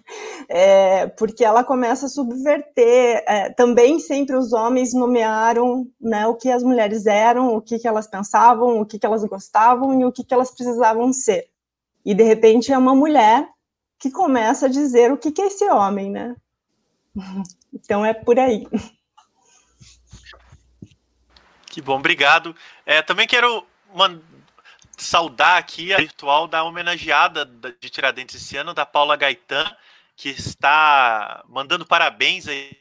[0.48, 3.24] É, porque ela começa a subverter.
[3.28, 7.88] É, também sempre os homens nomearam né, o que as mulheres eram, o que, que
[7.88, 11.50] elas pensavam, o que, que elas gostavam e o que, que elas precisavam ser.
[12.06, 13.50] E de repente é uma mulher
[14.00, 16.36] que começa a dizer o que, que é esse homem, né?
[17.76, 18.68] Então é por aí.
[21.66, 22.56] Que bom, obrigado.
[22.86, 23.66] É, também quero
[25.04, 29.70] saudar aqui a virtual da homenageada de Tiradentes esse ano, da Paula Gaetan,
[30.16, 32.76] que está mandando parabéns aí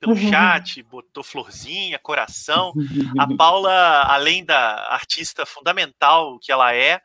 [0.00, 0.30] pelo uhum.
[0.30, 2.72] chat, botou florzinha, coração.
[3.18, 7.00] A Paula, além da artista fundamental que ela é,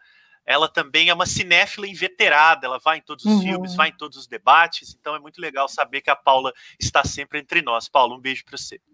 [0.46, 3.42] ela também é uma cinéfila inveterada, ela vai em todos os uhum.
[3.42, 7.04] filmes, vai em todos os debates, então é muito legal saber que a Paula está
[7.04, 7.88] sempre entre nós.
[7.88, 8.80] Paula, um beijo para você.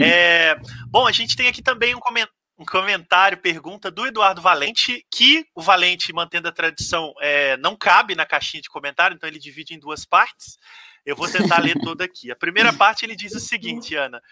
[0.00, 0.54] É,
[0.86, 5.44] bom, a gente tem aqui também um comentário um comentário, pergunta do Eduardo Valente, que
[5.54, 9.74] o Valente, mantendo a tradição, é, não cabe na caixinha de comentário, então ele divide
[9.74, 10.56] em duas partes.
[11.04, 12.30] Eu vou tentar ler toda aqui.
[12.30, 14.22] A primeira parte ele diz o seguinte, Ana: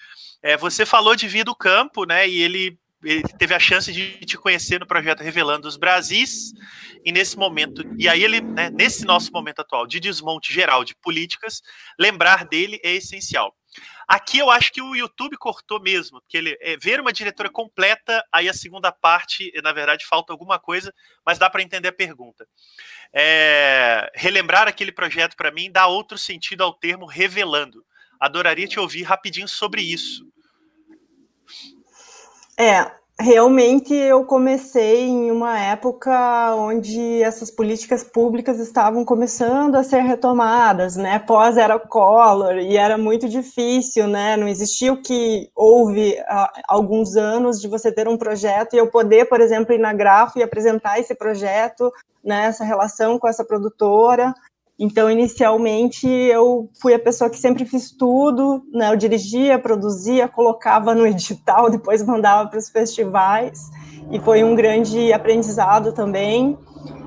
[0.42, 2.28] é, você falou de vir do campo, né?
[2.28, 6.52] E ele, ele teve a chance de te conhecer no projeto Revelando os Brasis,
[7.04, 10.94] e nesse momento, e aí ele, né, nesse nosso momento atual de desmonte geral de
[10.94, 11.60] políticas,
[11.98, 13.52] lembrar dele é essencial.
[14.10, 18.26] Aqui eu acho que o YouTube cortou mesmo, porque ele é, ver uma diretora completa,
[18.32, 20.92] aí a segunda parte, na verdade, falta alguma coisa,
[21.24, 22.44] mas dá para entender a pergunta.
[23.12, 27.86] É, relembrar aquele projeto para mim dá outro sentido ao termo revelando.
[28.18, 30.26] Adoraria te ouvir rapidinho sobre isso.
[32.58, 32.90] É,
[33.20, 40.96] realmente eu comecei em uma época onde essas políticas públicas estavam começando a ser retomadas,
[40.96, 41.18] né?
[41.18, 44.36] Pós era Collor e era muito difícil, né?
[44.36, 48.90] Não existia o que houve há alguns anos de você ter um projeto e eu
[48.90, 51.92] poder, por exemplo, ir na Grafo e apresentar esse projeto,
[52.24, 52.46] né?
[52.46, 54.34] Essa relação com essa produtora.
[54.82, 58.90] Então, inicialmente, eu fui a pessoa que sempre fiz tudo, né?
[58.90, 63.68] Eu dirigia, produzia, colocava no edital, depois mandava para os festivais,
[64.10, 66.58] e foi um grande aprendizado também.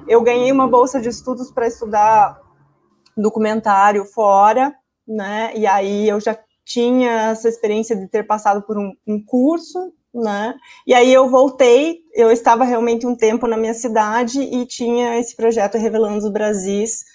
[0.07, 2.39] Eu ganhei uma bolsa de estudos para estudar
[3.17, 4.71] documentário fora,
[5.07, 5.51] né?
[5.55, 10.53] E aí eu já tinha essa experiência de ter passado por um, um curso, né?
[10.85, 15.35] E aí eu voltei, eu estava realmente um tempo na minha cidade e tinha esse
[15.35, 17.11] projeto Revelando os Brasis,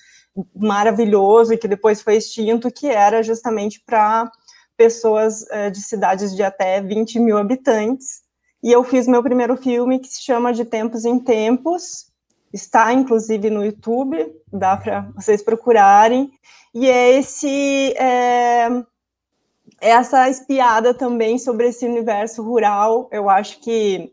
[0.54, 4.30] maravilhoso e que depois foi extinto, que era justamente para
[4.76, 8.22] pessoas é, de cidades de até 20 mil habitantes.
[8.62, 12.06] E eu fiz meu primeiro filme que se chama De Tempos em Tempos,
[12.52, 16.30] está inclusive no YouTube, dá para vocês procurarem.
[16.74, 18.68] E é esse é,
[19.80, 23.08] essa espiada também sobre esse universo rural.
[23.12, 24.12] Eu acho que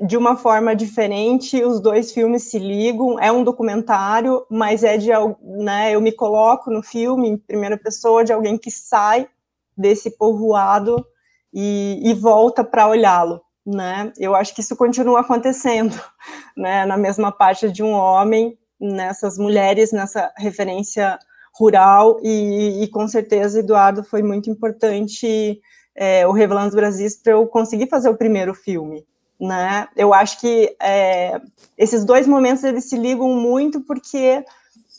[0.00, 5.10] de uma forma diferente, os dois filmes se ligam, é um documentário, mas é de,
[5.40, 9.28] né, eu me coloco no filme em primeira pessoa de alguém que sai
[9.76, 11.04] desse povoado
[11.52, 15.94] e, e volta para olhá-lo, né, eu acho que isso continua acontecendo,
[16.56, 21.16] né, na mesma parte de um homem, nessas mulheres, nessa referência
[21.56, 25.60] rural, e, e com certeza, Eduardo, foi muito importante
[25.96, 29.06] é, o Revelando os Brasis para eu conseguir fazer o primeiro filme,
[29.46, 29.88] né?
[29.96, 31.40] Eu acho que é,
[31.76, 34.44] esses dois momentos eles se ligam muito porque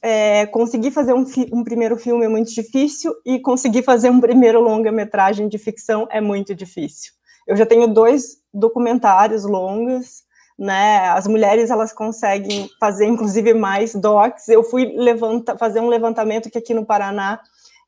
[0.02, 4.62] é, conseguir fazer um, um, primeiro filme é muito difícil e conseguir fazer um primeiro
[4.62, 7.14] longa-metragem de ficção é muito difícil.
[7.48, 10.24] Eu já tenho dois documentários longos,
[10.58, 11.10] né?
[11.10, 14.48] As mulheres elas conseguem fazer inclusive mais docs.
[14.48, 17.40] Eu fui levanta, fazer um levantamento que aqui no Paraná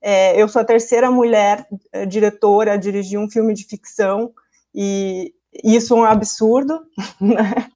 [0.02, 4.32] é, eu sou a terceira mulher é, diretora a dirigir um filme de ficção
[4.74, 5.34] e
[5.64, 6.82] isso é um absurdo,
[7.20, 7.70] né?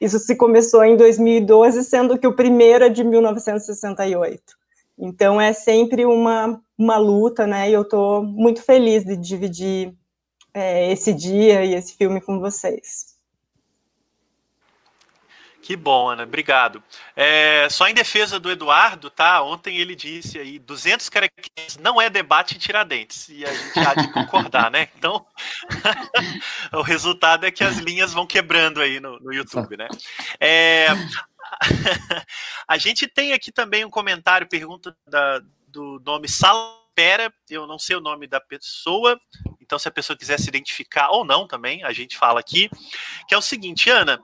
[0.00, 4.42] Isso se começou em 2012, sendo que o primeiro é de 1968.
[4.98, 7.70] Então é sempre uma, uma luta, né?
[7.70, 9.94] E eu estou muito feliz de dividir
[10.52, 13.13] é, esse dia e esse filme com vocês.
[15.64, 16.84] Que bom, Ana, obrigado.
[17.16, 19.42] É, só em defesa do Eduardo, tá?
[19.42, 23.94] Ontem ele disse aí 200 caracteres não é debate em Tiradentes e a gente há
[23.94, 24.90] de concordar, né?
[24.94, 25.24] Então,
[26.70, 29.88] o resultado é que as linhas vão quebrando aí no, no YouTube, né?
[30.38, 30.88] É,
[32.68, 37.96] a gente tem aqui também um comentário, pergunta da, do nome Salpera, eu não sei
[37.96, 39.18] o nome da pessoa,
[39.62, 42.68] então se a pessoa quiser se identificar ou não também, a gente fala aqui,
[43.26, 44.22] que é o seguinte, Ana,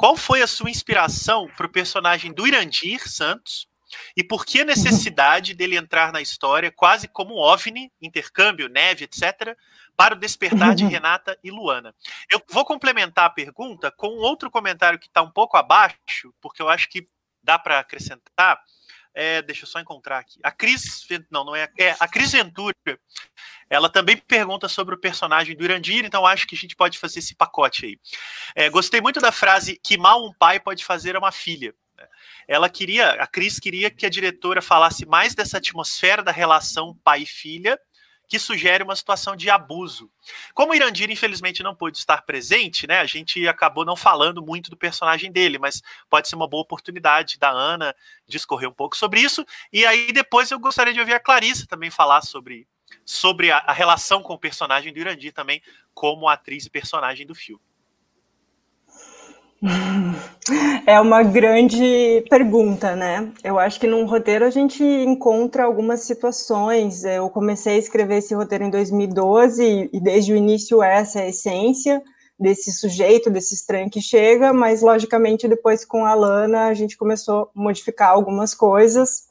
[0.00, 3.68] qual foi a sua inspiração para o personagem do Irandir Santos?
[4.16, 9.04] E por que a necessidade dele entrar na história quase como um OVNI, intercâmbio, neve,
[9.04, 9.54] etc.,
[9.94, 11.94] para o despertar de Renata e Luana?
[12.30, 16.70] Eu vou complementar a pergunta com outro comentário que está um pouco abaixo, porque eu
[16.70, 17.06] acho que
[17.42, 18.58] dá para acrescentar.
[19.14, 20.38] É, deixa eu só encontrar aqui.
[20.42, 22.74] A Cris, não, não é, é a Cris Ventura.
[23.68, 27.20] Ela também pergunta sobre o personagem do Irandir, então acho que a gente pode fazer
[27.20, 27.98] esse pacote aí.
[28.54, 31.74] É, gostei muito da frase que mal um pai pode fazer a uma filha.
[32.48, 37.78] Ela queria, a Cris queria que a diretora falasse mais dessa atmosfera da relação pai-filha,
[38.30, 40.08] que sugere uma situação de abuso.
[40.54, 44.70] Como o Irandir, infelizmente, não pôde estar presente, né, a gente acabou não falando muito
[44.70, 47.92] do personagem dele, mas pode ser uma boa oportunidade da Ana
[48.28, 49.44] discorrer um pouco sobre isso.
[49.72, 52.68] E aí depois eu gostaria de ouvir a Clarissa também falar sobre,
[53.04, 55.60] sobre a, a relação com o personagem do Irandir também,
[55.92, 57.69] como atriz e personagem do filme.
[60.86, 63.30] É uma grande pergunta, né?
[63.44, 67.04] Eu acho que num roteiro a gente encontra algumas situações.
[67.04, 71.28] Eu comecei a escrever esse roteiro em 2012 e desde o início essa é a
[71.28, 72.02] essência
[72.38, 77.42] desse sujeito, desse estranho que chega, mas logicamente depois com a Lana a gente começou
[77.42, 79.28] a modificar algumas coisas.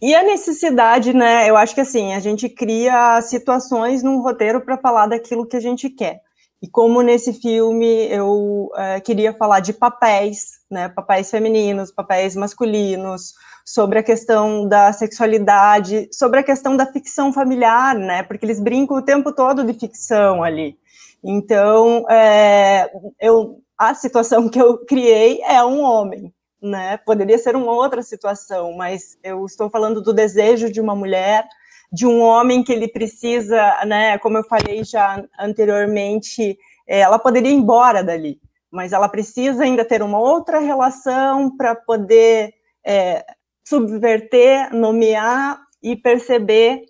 [0.00, 1.48] E a necessidade, né?
[1.48, 5.60] Eu acho que assim, a gente cria situações num roteiro para falar daquilo que a
[5.60, 6.23] gente quer.
[6.64, 13.34] E como nesse filme eu uh, queria falar de papéis, né, papéis femininos, papéis masculinos,
[13.66, 18.96] sobre a questão da sexualidade, sobre a questão da ficção familiar, né, porque eles brincam
[18.96, 20.78] o tempo todo de ficção ali.
[21.22, 22.90] Então, é,
[23.20, 28.74] eu, a situação que eu criei é um homem, né, poderia ser uma outra situação,
[28.74, 31.46] mas eu estou falando do desejo de uma mulher
[31.92, 37.50] de um homem que ele precisa, né, como eu falei já anteriormente, é, ela poderia
[37.50, 42.52] ir embora dali, mas ela precisa ainda ter uma outra relação para poder
[42.84, 43.24] é,
[43.66, 46.84] subverter, nomear e perceber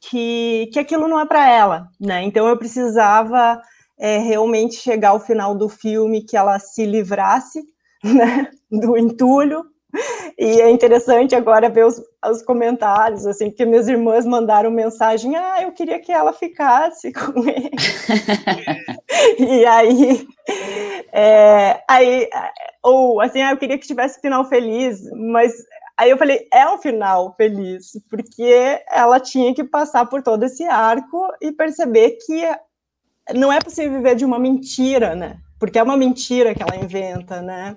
[0.00, 2.22] que, que aquilo não é para ela, né?
[2.22, 3.60] Então eu precisava
[3.98, 7.62] é, realmente chegar ao final do filme que ela se livrasse
[8.04, 9.64] né, do entulho
[10.38, 15.62] e é interessante agora ver os, os, comentários, assim, porque minhas irmãs mandaram mensagem, ah,
[15.62, 17.70] eu queria que ela ficasse com ele.
[19.38, 20.26] e aí,
[21.12, 22.28] é, aí,
[22.82, 25.52] ou assim, ah, eu queria que tivesse final feliz, mas
[25.96, 30.64] aí eu falei, é um final feliz, porque ela tinha que passar por todo esse
[30.64, 32.44] arco e perceber que
[33.34, 35.38] não é possível viver de uma mentira, né?
[35.58, 37.76] Porque é uma mentira que ela inventa, né?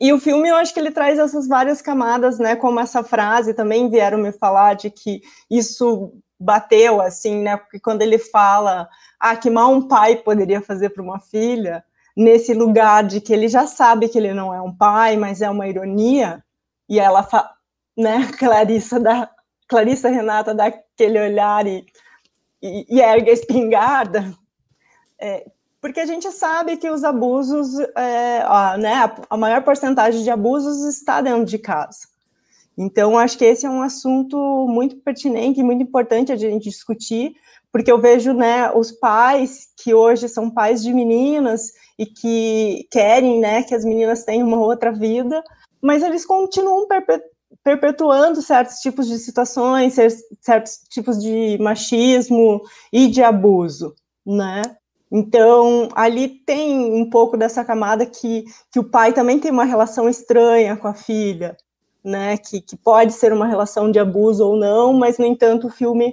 [0.00, 2.56] E o filme, eu acho que ele traz essas várias camadas, né?
[2.56, 7.56] Como essa frase também vieram me falar de que isso bateu, assim, né?
[7.56, 11.84] Porque quando ele fala, ah, que mal um pai poderia fazer para uma filha,
[12.16, 15.50] nesse lugar de que ele já sabe que ele não é um pai, mas é
[15.50, 16.42] uma ironia,
[16.88, 17.52] e ela, fa...
[17.96, 18.30] né?
[18.38, 19.30] Clarissa da
[19.68, 21.84] Clarissa Renata dá aquele olhar e,
[22.62, 24.32] e, e ergue a espingarda.
[25.18, 25.44] É,
[25.86, 30.82] porque a gente sabe que os abusos, é, ó, né, a maior porcentagem de abusos
[30.82, 32.08] está dentro de casa.
[32.76, 34.36] Então, acho que esse é um assunto
[34.68, 37.36] muito pertinente e muito importante a gente discutir,
[37.70, 43.38] porque eu vejo, né, os pais que hoje são pais de meninas e que querem,
[43.38, 45.40] né, que as meninas tenham uma outra vida,
[45.80, 46.88] mas eles continuam
[47.62, 49.94] perpetuando certos tipos de situações,
[50.40, 52.60] certos tipos de machismo
[52.92, 53.94] e de abuso,
[54.26, 54.62] né?
[55.10, 60.08] Então, ali tem um pouco dessa camada que, que o pai também tem uma relação
[60.08, 61.56] estranha com a filha,
[62.02, 62.36] né?
[62.36, 66.12] Que, que pode ser uma relação de abuso ou não, mas, no entanto, o filme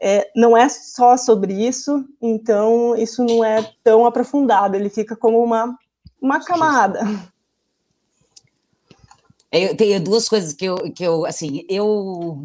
[0.00, 5.42] é, não é só sobre isso, então isso não é tão aprofundado, ele fica como
[5.42, 5.74] uma,
[6.20, 7.00] uma camada.
[9.50, 12.38] Eu tenho duas coisas que eu, que eu assim, eu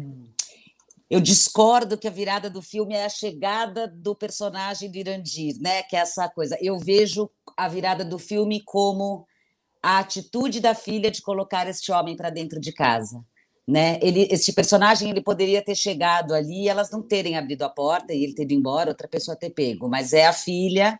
[1.12, 5.82] eu discordo que a virada do filme é a chegada do personagem do Irandir, né?
[5.82, 6.56] Que é essa coisa.
[6.58, 9.26] Eu vejo a virada do filme como
[9.82, 13.22] a atitude da filha de colocar este homem para dentro de casa,
[13.68, 13.98] né?
[14.00, 18.24] Ele, este personagem, ele poderia ter chegado ali elas não terem abrido a porta e
[18.24, 20.98] ele ter ido embora, outra pessoa ter pego, mas é a filha,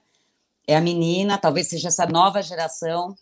[0.66, 3.16] é a menina, talvez seja essa nova geração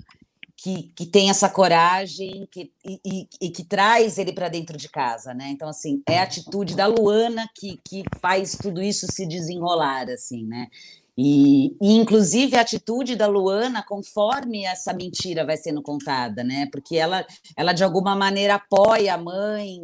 [0.63, 4.91] que, que tem essa coragem que, e, e, e que traz ele para dentro de
[4.91, 5.49] casa, né?
[5.49, 10.45] Então, assim, é a atitude da Luana que, que faz tudo isso se desenrolar, assim,
[10.45, 10.69] né?
[11.17, 16.69] E, e, inclusive a atitude da Luana conforme essa mentira vai sendo contada, né?
[16.71, 19.81] Porque ela, ela de alguma maneira apoia a mãe,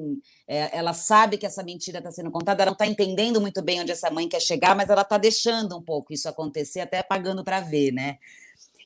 [0.46, 3.80] é, ela sabe que essa mentira está sendo contada, ela não está entendendo muito bem
[3.80, 7.42] onde essa mãe quer chegar, mas ela está deixando um pouco isso acontecer, até pagando
[7.42, 8.18] para ver, né?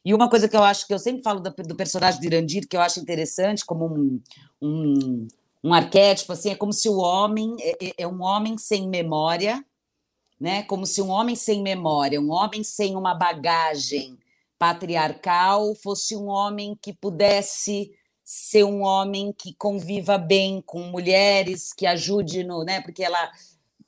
[0.05, 2.67] E uma coisa que eu acho que eu sempre falo do, do personagem de Irandir,
[2.67, 4.21] que eu acho interessante, como um,
[4.61, 5.29] um,
[5.63, 9.65] um arquétipo, assim, é como se o homem é, é, é um homem sem memória,
[10.41, 10.63] né?
[10.63, 14.19] Como se um homem sem memória, um homem sem uma bagagem
[14.59, 17.93] patriarcal, fosse um homem que pudesse
[18.25, 22.81] ser um homem que conviva bem com mulheres, que ajude no, né?
[22.81, 23.31] Porque ela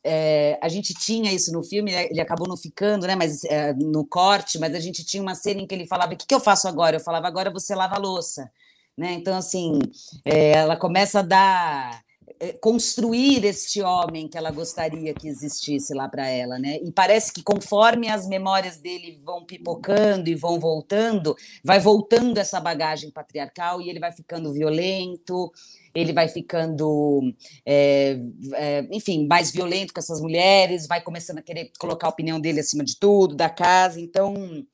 [0.04, 3.14] é, a gente tinha isso no filme, né, ele acabou não ficando, né?
[3.14, 6.16] Mas é, no corte, mas a gente tinha uma cena em que ele falava: "O
[6.16, 8.50] que, que eu faço agora?" Eu falava: "Agora você lava a louça",
[8.96, 9.12] né?
[9.12, 9.78] Então assim,
[10.24, 12.02] é, ela começa a dar
[12.40, 16.78] é, construir este homem que ela gostaria que existisse lá para ela, né?
[16.82, 22.58] E parece que conforme as memórias dele vão pipocando e vão voltando, vai voltando essa
[22.60, 25.52] bagagem patriarcal e ele vai ficando violento,
[25.94, 27.20] ele vai ficando,
[27.66, 28.18] é,
[28.54, 32.60] é, enfim, mais violento com essas mulheres, vai começando a querer colocar a opinião dele
[32.60, 34.00] acima de tudo, da casa.
[34.00, 34.64] Então,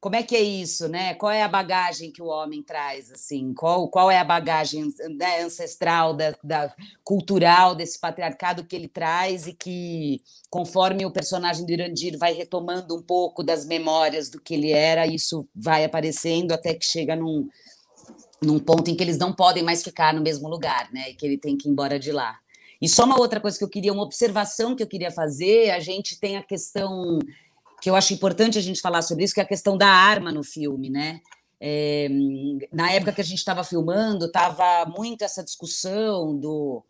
[0.00, 1.14] como é que é isso, né?
[1.14, 3.52] Qual é a bagagem que o homem traz, assim?
[3.52, 9.48] Qual, qual é a bagagem né, ancestral, da, da, cultural desse patriarcado que ele traz
[9.48, 14.54] e que, conforme o personagem do Irandir vai retomando um pouco das memórias do que
[14.54, 17.48] ele era, isso vai aparecendo até que chega num,
[18.42, 21.10] num ponto em que eles não podem mais ficar no mesmo lugar, né?
[21.10, 22.38] E que ele tem que ir embora de lá.
[22.80, 25.80] E só uma outra coisa que eu queria, uma observação que eu queria fazer, a
[25.80, 27.18] gente tem a questão
[27.80, 30.32] que eu acho importante a gente falar sobre isso, que é a questão da arma
[30.32, 31.20] no filme, né?
[31.60, 32.08] É,
[32.72, 36.84] na época que a gente estava filmando, estava muito essa discussão do,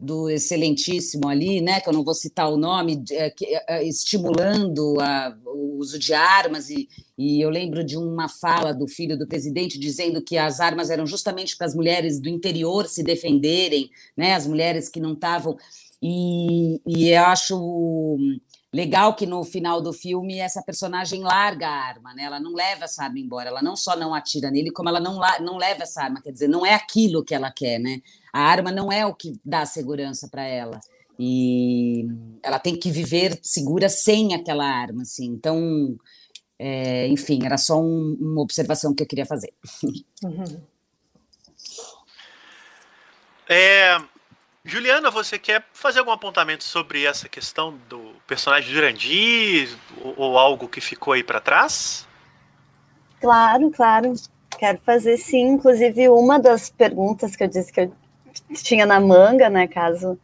[0.00, 3.34] do excelentíssimo ali, né, que eu não vou citar o nome, é,
[3.66, 8.86] é, estimulando a, o uso de armas, e, e eu lembro de uma fala do
[8.86, 13.02] filho do presidente dizendo que as armas eram justamente para as mulheres do interior se
[13.02, 15.56] defenderem, né, as mulheres que não estavam.
[16.00, 18.18] E, e eu acho
[18.72, 22.24] Legal que no final do filme essa personagem larga a arma, né?
[22.24, 23.48] Ela não leva essa arma embora.
[23.48, 26.20] Ela não só não atira nele, como ela não, não leva essa arma.
[26.20, 28.02] Quer dizer, não é aquilo que ela quer, né?
[28.32, 30.80] A arma não é o que dá segurança para ela.
[31.18, 32.06] E
[32.42, 35.26] ela tem que viver segura sem aquela arma, assim.
[35.26, 35.96] Então,
[36.58, 39.52] é, enfim, era só um, uma observação que eu queria fazer.
[40.22, 40.60] Uhum.
[43.48, 43.96] É,
[44.68, 50.68] Juliana, você quer fazer algum apontamento sobre essa questão do personagem Jurandir ou, ou algo
[50.68, 52.06] que ficou aí para trás?
[53.18, 54.12] Claro, claro.
[54.58, 55.48] Quero fazer sim.
[55.48, 57.92] Inclusive, uma das perguntas que eu disse que eu
[58.62, 60.18] tinha na manga, né, caso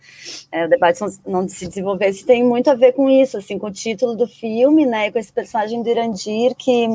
[0.53, 3.73] é, o debate não, se desenvolvesse, tem muito a ver com isso, assim, com o
[3.73, 6.87] título do filme, né, com esse personagem do Irandir, que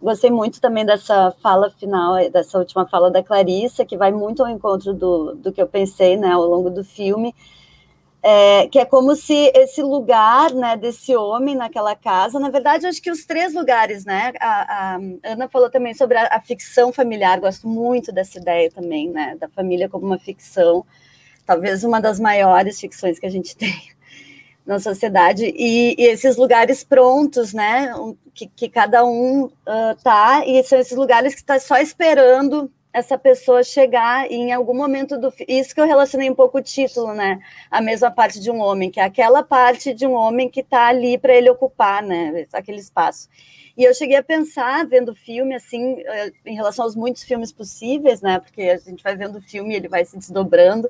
[0.00, 4.50] Gostei muito também dessa fala final, dessa última fala da Clarissa, que vai muito ao
[4.50, 7.34] encontro do, do que eu pensei né, ao longo do filme,
[8.22, 13.00] é, que é como se esse lugar né, desse homem naquela casa, na verdade, acho
[13.00, 14.32] que os três lugares, né?
[14.40, 19.10] A, a Ana falou também sobre a, a, ficção familiar, gosto muito dessa ideia também,
[19.10, 19.36] né?
[19.38, 20.84] Da família como uma ficção,
[21.46, 23.95] talvez uma das maiores ficções que a gente tem
[24.66, 27.94] na sociedade e, e, esses lugares prontos, né,
[28.34, 29.52] que, que cada um uh,
[30.02, 35.18] tá e são esses lugares que está só esperando essa pessoa chegar em algum momento
[35.18, 37.38] do isso que eu relacionei um pouco o título, né,
[37.70, 40.88] a mesma parte de um homem, que é aquela parte de um homem que está
[40.88, 43.28] ali para ele ocupar, né, aquele espaço.
[43.76, 45.98] E eu cheguei a pensar vendo o filme assim,
[46.44, 49.88] em relação aos muitos filmes possíveis, né, porque a gente vai vendo o filme, ele
[49.88, 50.88] vai se desdobrando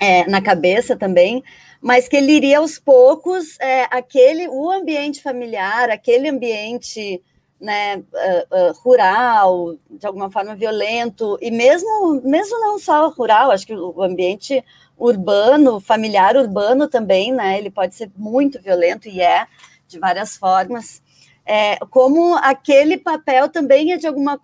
[0.00, 1.42] é, na cabeça também,
[1.84, 7.22] mas que ele iria aos poucos, é, aquele, o ambiente familiar, aquele ambiente
[7.60, 13.66] né, uh, uh, rural, de alguma forma violento, e mesmo, mesmo não só rural, acho
[13.66, 14.64] que o ambiente
[14.96, 19.46] urbano, familiar urbano também, né, ele pode ser muito violento, e é,
[19.86, 21.02] de várias formas,
[21.44, 24.40] é, como aquele papel também ia de alguma,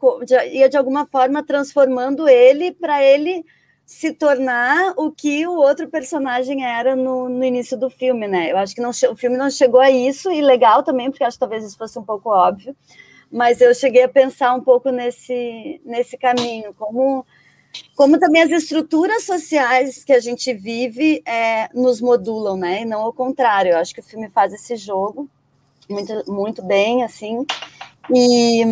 [0.53, 3.47] ia de alguma forma transformando ele para ele
[3.91, 8.53] se tornar o que o outro personagem era no, no início do filme, né?
[8.53, 11.34] Eu acho que não, o filme não chegou a isso, e legal também, porque acho
[11.34, 12.74] que talvez isso fosse um pouco óbvio,
[13.32, 17.26] mas eu cheguei a pensar um pouco nesse, nesse caminho, como,
[17.97, 22.82] como também as estruturas sociais que a gente vive é, nos modulam, né?
[22.82, 23.72] E não ao contrário.
[23.72, 25.28] Eu acho que o filme faz esse jogo
[25.88, 27.45] muito, muito bem, assim,
[28.09, 28.64] e.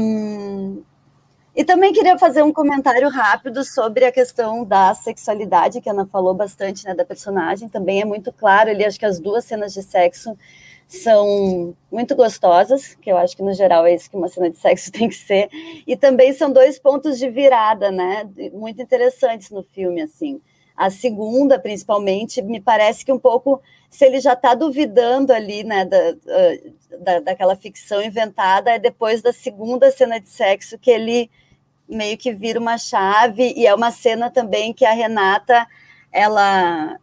[1.58, 6.06] E também queria fazer um comentário rápido sobre a questão da sexualidade, que a Ana
[6.06, 7.68] falou bastante, né, da personagem.
[7.68, 10.38] Também é muito claro ali, acho que as duas cenas de sexo
[10.86, 14.56] são muito gostosas, que eu acho que no geral é isso que uma cena de
[14.56, 15.48] sexo tem que ser.
[15.84, 20.40] E também são dois pontos de virada, né, muito interessantes no filme, assim.
[20.76, 25.84] A segunda, principalmente, me parece que um pouco, se ele já está duvidando ali, né,
[25.84, 25.98] da,
[27.00, 31.28] da, daquela ficção inventada, é depois da segunda cena de sexo que ele
[31.88, 35.66] meio que vira uma chave e é uma cena também que a Renata
[36.12, 36.98] ela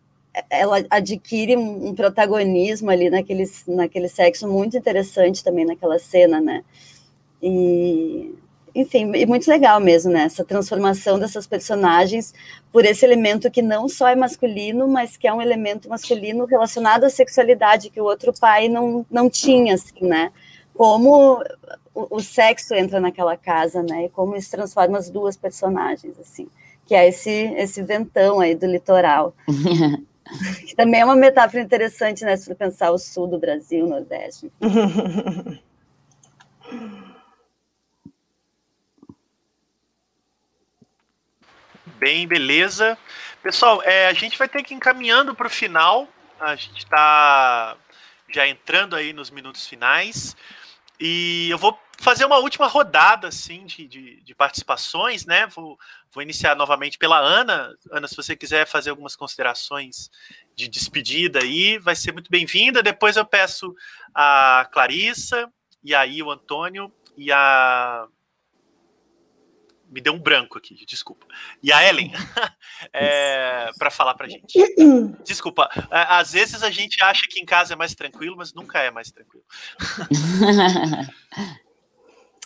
[0.50, 6.64] ela adquire um protagonismo ali naquele, naquele sexo muito interessante também naquela cena, né?
[7.42, 8.34] E,
[8.74, 10.24] enfim, e muito legal mesmo, né?
[10.24, 12.34] Essa transformação dessas personagens
[12.72, 17.06] por esse elemento que não só é masculino, mas que é um elemento masculino relacionado
[17.06, 20.32] à sexualidade que o outro pai não, não tinha, assim, né?
[20.74, 21.42] Como
[21.96, 24.06] o, o, sexo entra naquela casa, né?
[24.06, 26.48] E como isso transforma as duas personagens, assim.
[26.86, 29.34] que é esse, esse ventão aí do litoral.
[30.68, 34.52] que também é uma metáfora interessante, né, se pensar o sul do Brasil, o Nordeste.
[41.98, 42.98] Bem, beleza.
[43.42, 46.08] Pessoal, é, a gente vai ter que ir encaminhando para o final.
[46.40, 47.78] A gente está
[48.30, 50.36] já entrando aí nos minutos finais.
[51.00, 55.48] E eu vou fazer uma última rodada assim de, de, de, participações, né?
[55.48, 55.78] Vou,
[56.12, 57.74] vou iniciar novamente pela Ana.
[57.92, 60.10] Ana, se você quiser fazer algumas considerações
[60.56, 62.84] de despedida aí, vai ser muito bem-vinda.
[62.84, 63.76] Depois eu peço
[64.14, 65.52] a Clarissa,
[65.84, 68.08] e aí o Antônio e a
[69.90, 71.26] me deu um branco aqui, desculpa.
[71.62, 72.12] E a Ellen,
[72.94, 74.58] é, para falar para gente.
[75.24, 78.92] Desculpa, às vezes a gente acha que em casa é mais tranquilo, mas nunca é
[78.92, 79.46] mais tranquilo.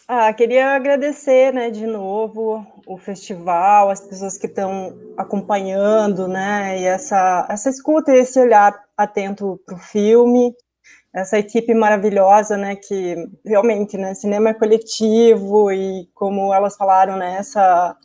[0.08, 6.86] ah, queria agradecer, né, de novo o festival, as pessoas que estão acompanhando, né, e
[6.86, 10.54] essa, essa escuta e esse olhar atento para o filme
[11.14, 17.38] essa equipe maravilhosa, né, que realmente, né, cinema é coletivo e como elas falaram, né,
[17.40, 17.96] essa,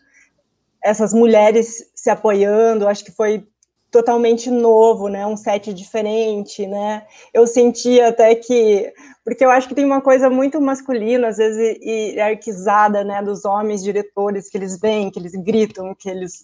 [0.83, 3.47] essas mulheres se apoiando, acho que foi
[3.91, 8.91] totalmente novo, né, um set diferente, né, eu senti até que,
[9.23, 13.45] porque eu acho que tem uma coisa muito masculina, às vezes, e arquizada, né, dos
[13.45, 16.43] homens diretores, que eles vêm, que eles gritam, que eles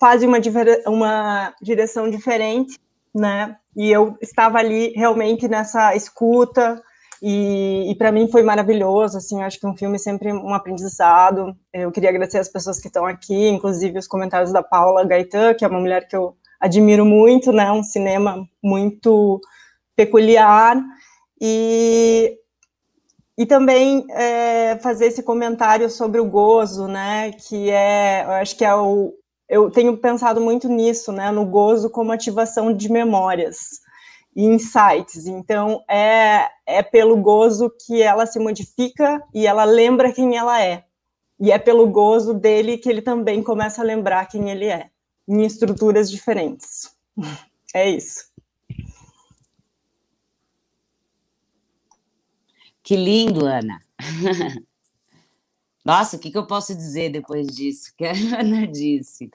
[0.00, 0.38] fazem uma,
[0.86, 2.78] uma direção diferente,
[3.14, 6.82] né, e eu estava ali realmente nessa escuta,
[7.22, 11.54] e, e para mim foi maravilhoso, assim, acho que um filme é sempre um aprendizado.
[11.70, 15.64] Eu queria agradecer as pessoas que estão aqui, inclusive os comentários da Paula Gaetan, que
[15.64, 19.40] é uma mulher que eu admiro muito, né, um cinema muito
[19.94, 20.82] peculiar,
[21.40, 22.38] e,
[23.36, 28.64] e também é, fazer esse comentário sobre o gozo, né, que é, eu acho que
[28.64, 29.14] é o,
[29.50, 33.80] eu tenho pensado muito nisso, né, no gozo como ativação de memórias
[34.34, 35.26] e insights.
[35.26, 40.84] Então, é, é pelo gozo que ela se modifica e ela lembra quem ela é.
[41.40, 44.88] E é pelo gozo dele que ele também começa a lembrar quem ele é,
[45.28, 46.96] em estruturas diferentes.
[47.72, 48.24] É isso.
[52.82, 53.78] Que lindo, Ana.
[55.84, 57.92] Nossa, o que, que eu posso dizer depois disso?
[57.96, 59.30] Que a Ana disse.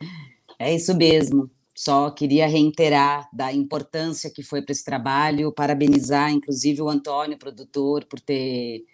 [0.60, 1.50] É isso mesmo.
[1.76, 8.06] Só queria reiterar da importância que foi para esse trabalho, parabenizar, inclusive, o Antônio, produtor,
[8.06, 8.86] por ter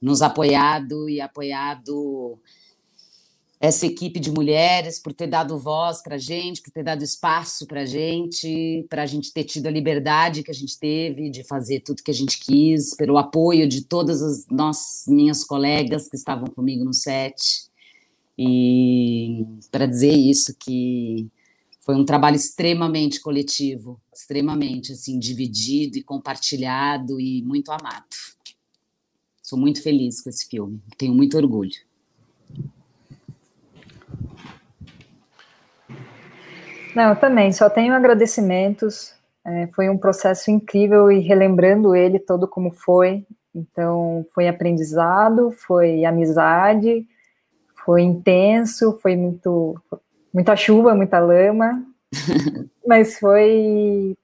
[0.00, 2.38] nos apoiado e apoiado
[3.66, 7.66] essa equipe de mulheres, por ter dado voz para a gente, por ter dado espaço
[7.66, 11.42] para a gente, para a gente ter tido a liberdade que a gente teve de
[11.42, 16.16] fazer tudo que a gente quis, pelo apoio de todas as nossas, minhas colegas que
[16.16, 17.68] estavam comigo no set.
[18.38, 21.26] E para dizer isso, que
[21.80, 28.06] foi um trabalho extremamente coletivo, extremamente assim, dividido e compartilhado e muito amado.
[29.42, 31.85] Sou muito feliz com esse filme, tenho muito orgulho.
[36.96, 39.14] Não, eu também, só tenho agradecimentos.
[39.44, 43.26] É, foi um processo incrível e relembrando ele todo como foi.
[43.54, 47.06] Então, foi aprendizado, foi amizade,
[47.84, 49.78] foi intenso, foi muito
[50.32, 51.84] muita chuva, muita lama,
[52.86, 54.16] mas foi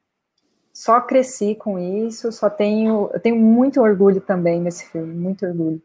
[0.72, 5.82] só cresci com isso, só tenho eu tenho muito orgulho também nesse filme, muito orgulho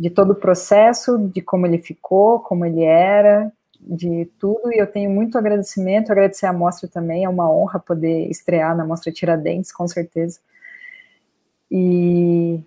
[0.00, 3.52] de todo o processo, de como ele ficou, como ele era,
[3.86, 8.28] de tudo e eu tenho muito agradecimento, agradecer a mostra também, é uma honra poder
[8.28, 10.40] estrear na mostra Tiradentes, com certeza.
[11.70, 12.60] E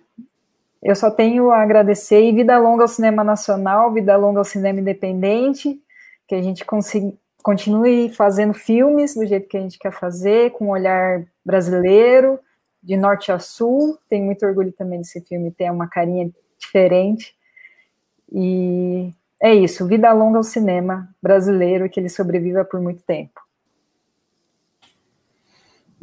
[0.82, 4.80] eu só tenho a agradecer e vida longa ao cinema nacional, vida longa ao cinema
[4.80, 5.78] independente,
[6.26, 7.12] que a gente consiga,
[7.42, 12.38] continue fazendo filmes do jeito que a gente quer fazer, com um olhar brasileiro,
[12.82, 13.98] de norte a sul.
[14.08, 17.34] Tenho muito orgulho também desse filme ter uma carinha diferente.
[18.32, 19.12] E
[19.42, 23.40] é isso, vida longa ao cinema brasileiro e que ele sobreviva por muito tempo.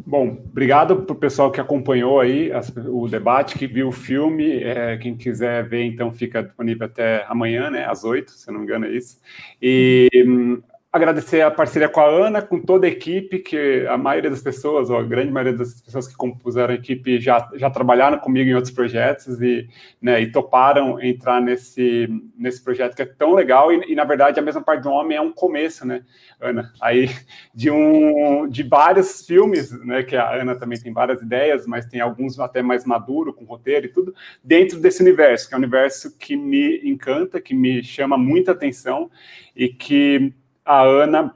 [0.06, 2.52] Bom, obrigado para o pessoal que acompanhou aí
[2.90, 4.64] o debate, que viu o filme.
[4.64, 8.66] É, quem quiser ver, então, fica disponível até amanhã, né, às oito, se não me
[8.66, 9.20] engano é isso.
[9.62, 10.62] E hum,
[10.92, 14.90] agradecer a parceria com a Ana, com toda a equipe, que a maioria das pessoas,
[14.90, 18.54] ou a grande maioria das pessoas que compuseram a equipe já, já trabalharam comigo em
[18.54, 19.68] outros projetos e,
[20.02, 22.08] né, e toparam entrar nesse,
[22.38, 25.18] nesse projeto que é tão legal e, e, na verdade, a mesma parte do homem
[25.18, 26.04] é um começo, né,
[26.40, 26.72] Ana?
[26.82, 27.10] Aí,
[27.54, 32.00] de, um, de vários filmes, né, que a Ana também tem várias ideias, mas tem
[32.00, 36.18] alguns até mais maduro, com roteiro e tudo, dentro desse universo, que é um universo
[36.18, 39.12] que me encanta, que me chama muita atenção
[39.54, 40.34] e que
[40.68, 41.34] a Ana,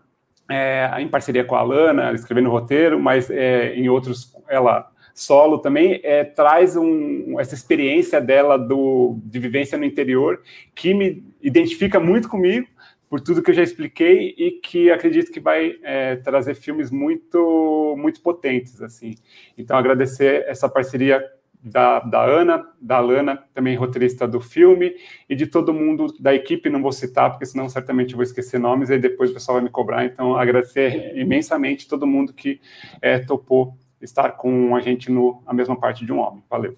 [0.49, 5.99] é, em parceria com a Alana, escrevendo roteiro, mas é, em outros, ela solo também,
[6.03, 10.41] é, traz um, essa experiência dela do, de vivência no interior,
[10.75, 12.67] que me identifica muito comigo,
[13.09, 17.93] por tudo que eu já expliquei e que acredito que vai é, trazer filmes muito
[17.97, 19.15] muito potentes assim.
[19.57, 21.21] Então agradecer essa parceria
[21.64, 24.95] da, da Ana, da Lana, também roteirista do filme,
[25.30, 28.89] e de todo mundo da equipe, não vou citar, porque senão certamente vou esquecer nomes,
[28.89, 30.05] e depois o pessoal vai me cobrar.
[30.05, 32.59] Então, agradecer imensamente todo mundo que
[33.01, 36.43] é, topou estar com a gente no a mesma parte de um homem.
[36.49, 36.76] Valeu.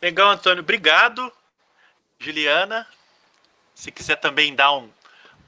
[0.00, 0.62] Legal, Antônio.
[0.62, 1.30] Obrigado.
[2.18, 2.86] Juliana,
[3.74, 4.88] se quiser também dar um,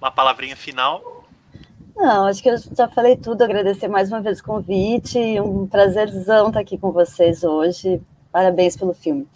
[0.00, 1.23] uma palavrinha final.
[1.96, 3.42] Não, acho que eu já falei tudo.
[3.42, 5.18] Agradecer mais uma vez o convite.
[5.40, 8.00] Um prazerzão estar aqui com vocês hoje.
[8.32, 9.28] Parabéns pelo filme.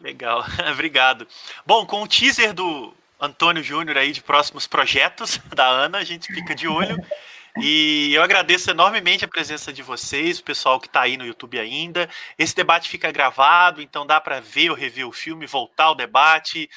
[0.00, 1.26] Legal, obrigado.
[1.66, 6.32] Bom, com o teaser do Antônio Júnior aí de próximos projetos da Ana, a gente
[6.32, 6.96] fica de olho.
[7.56, 11.58] E eu agradeço enormemente a presença de vocês, o pessoal que está aí no YouTube
[11.58, 12.08] ainda.
[12.38, 16.68] Esse debate fica gravado, então dá para ver ou rever o filme, voltar ao debate,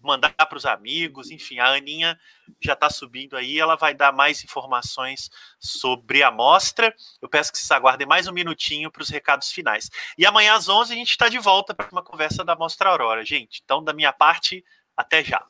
[0.00, 2.18] mandar para os amigos, enfim, a Aninha
[2.60, 5.28] já está subindo aí, ela vai dar mais informações
[5.58, 6.94] sobre a mostra.
[7.20, 9.90] Eu peço que vocês aguardem mais um minutinho para os recados finais.
[10.16, 13.24] E amanhã às 11 a gente está de volta para uma conversa da Mostra Aurora,
[13.24, 13.60] gente.
[13.64, 14.64] Então, da minha parte,
[14.96, 15.44] até já.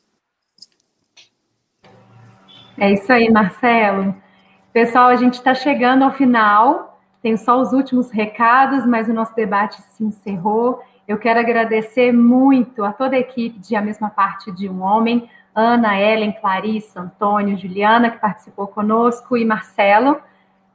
[2.78, 4.26] É isso aí, Marcelo.
[4.77, 7.01] Pessoal, a gente está chegando ao final.
[7.22, 10.83] Tem só os últimos recados, mas o nosso debate se encerrou.
[11.09, 15.31] Eu quero agradecer muito a toda a equipe de A Mesma Parte de um Homem,
[15.55, 20.20] Ana, Ellen, Clarissa, Antônio, Juliana, que participou conosco, e Marcelo,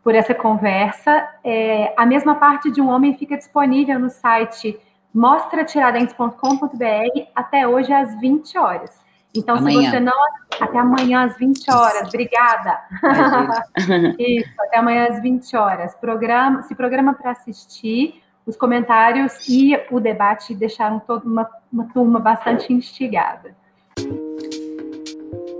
[0.04, 1.30] por essa conversa.
[1.44, 4.80] É, a Mesma Parte de um Homem fica disponível no site
[5.14, 9.11] mostratiradentes.com.br até hoje às 20 horas.
[9.36, 9.82] Então, amanhã.
[9.82, 10.14] se você não.
[10.60, 12.08] Até amanhã às 20 horas.
[12.08, 12.80] Obrigada.
[14.20, 15.96] Isso, até amanhã às 20 horas.
[15.96, 22.20] Programa, se programa para assistir os comentários e o debate deixaram toda uma, uma turma
[22.20, 23.56] bastante instigada.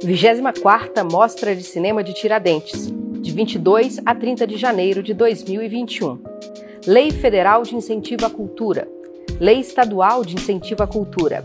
[0.04, 2.92] 24 Mostra de Cinema de Tiradentes,
[3.22, 6.20] de 22 a 30 de janeiro de 2021.
[6.88, 8.88] Lei Federal de Incentivo à Cultura.
[9.40, 11.44] Lei Estadual de Incentivo à Cultura.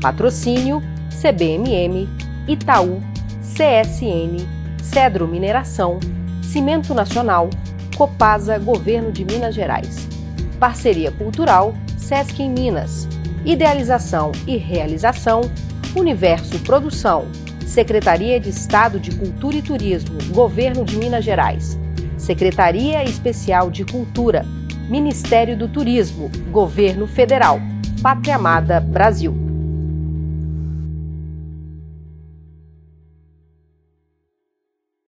[0.00, 0.82] Patrocínio
[1.22, 2.08] CBMM,
[2.48, 3.00] Itaú,
[3.40, 4.44] CSN,
[4.82, 6.00] Cedro Mineração,
[6.42, 7.48] Cimento Nacional,
[7.96, 10.08] Copasa Governo de Minas Gerais.
[10.58, 13.06] Parceria Cultural Sesc em Minas.
[13.44, 15.42] Idealização e realização
[15.94, 17.28] Universo Produção.
[17.64, 21.78] Secretaria de Estado de Cultura e Turismo, Governo de Minas Gerais.
[22.18, 24.44] Secretaria Especial de Cultura,
[24.88, 27.60] Ministério do Turismo, Governo Federal.
[28.02, 29.51] Pátria Amada Brasil.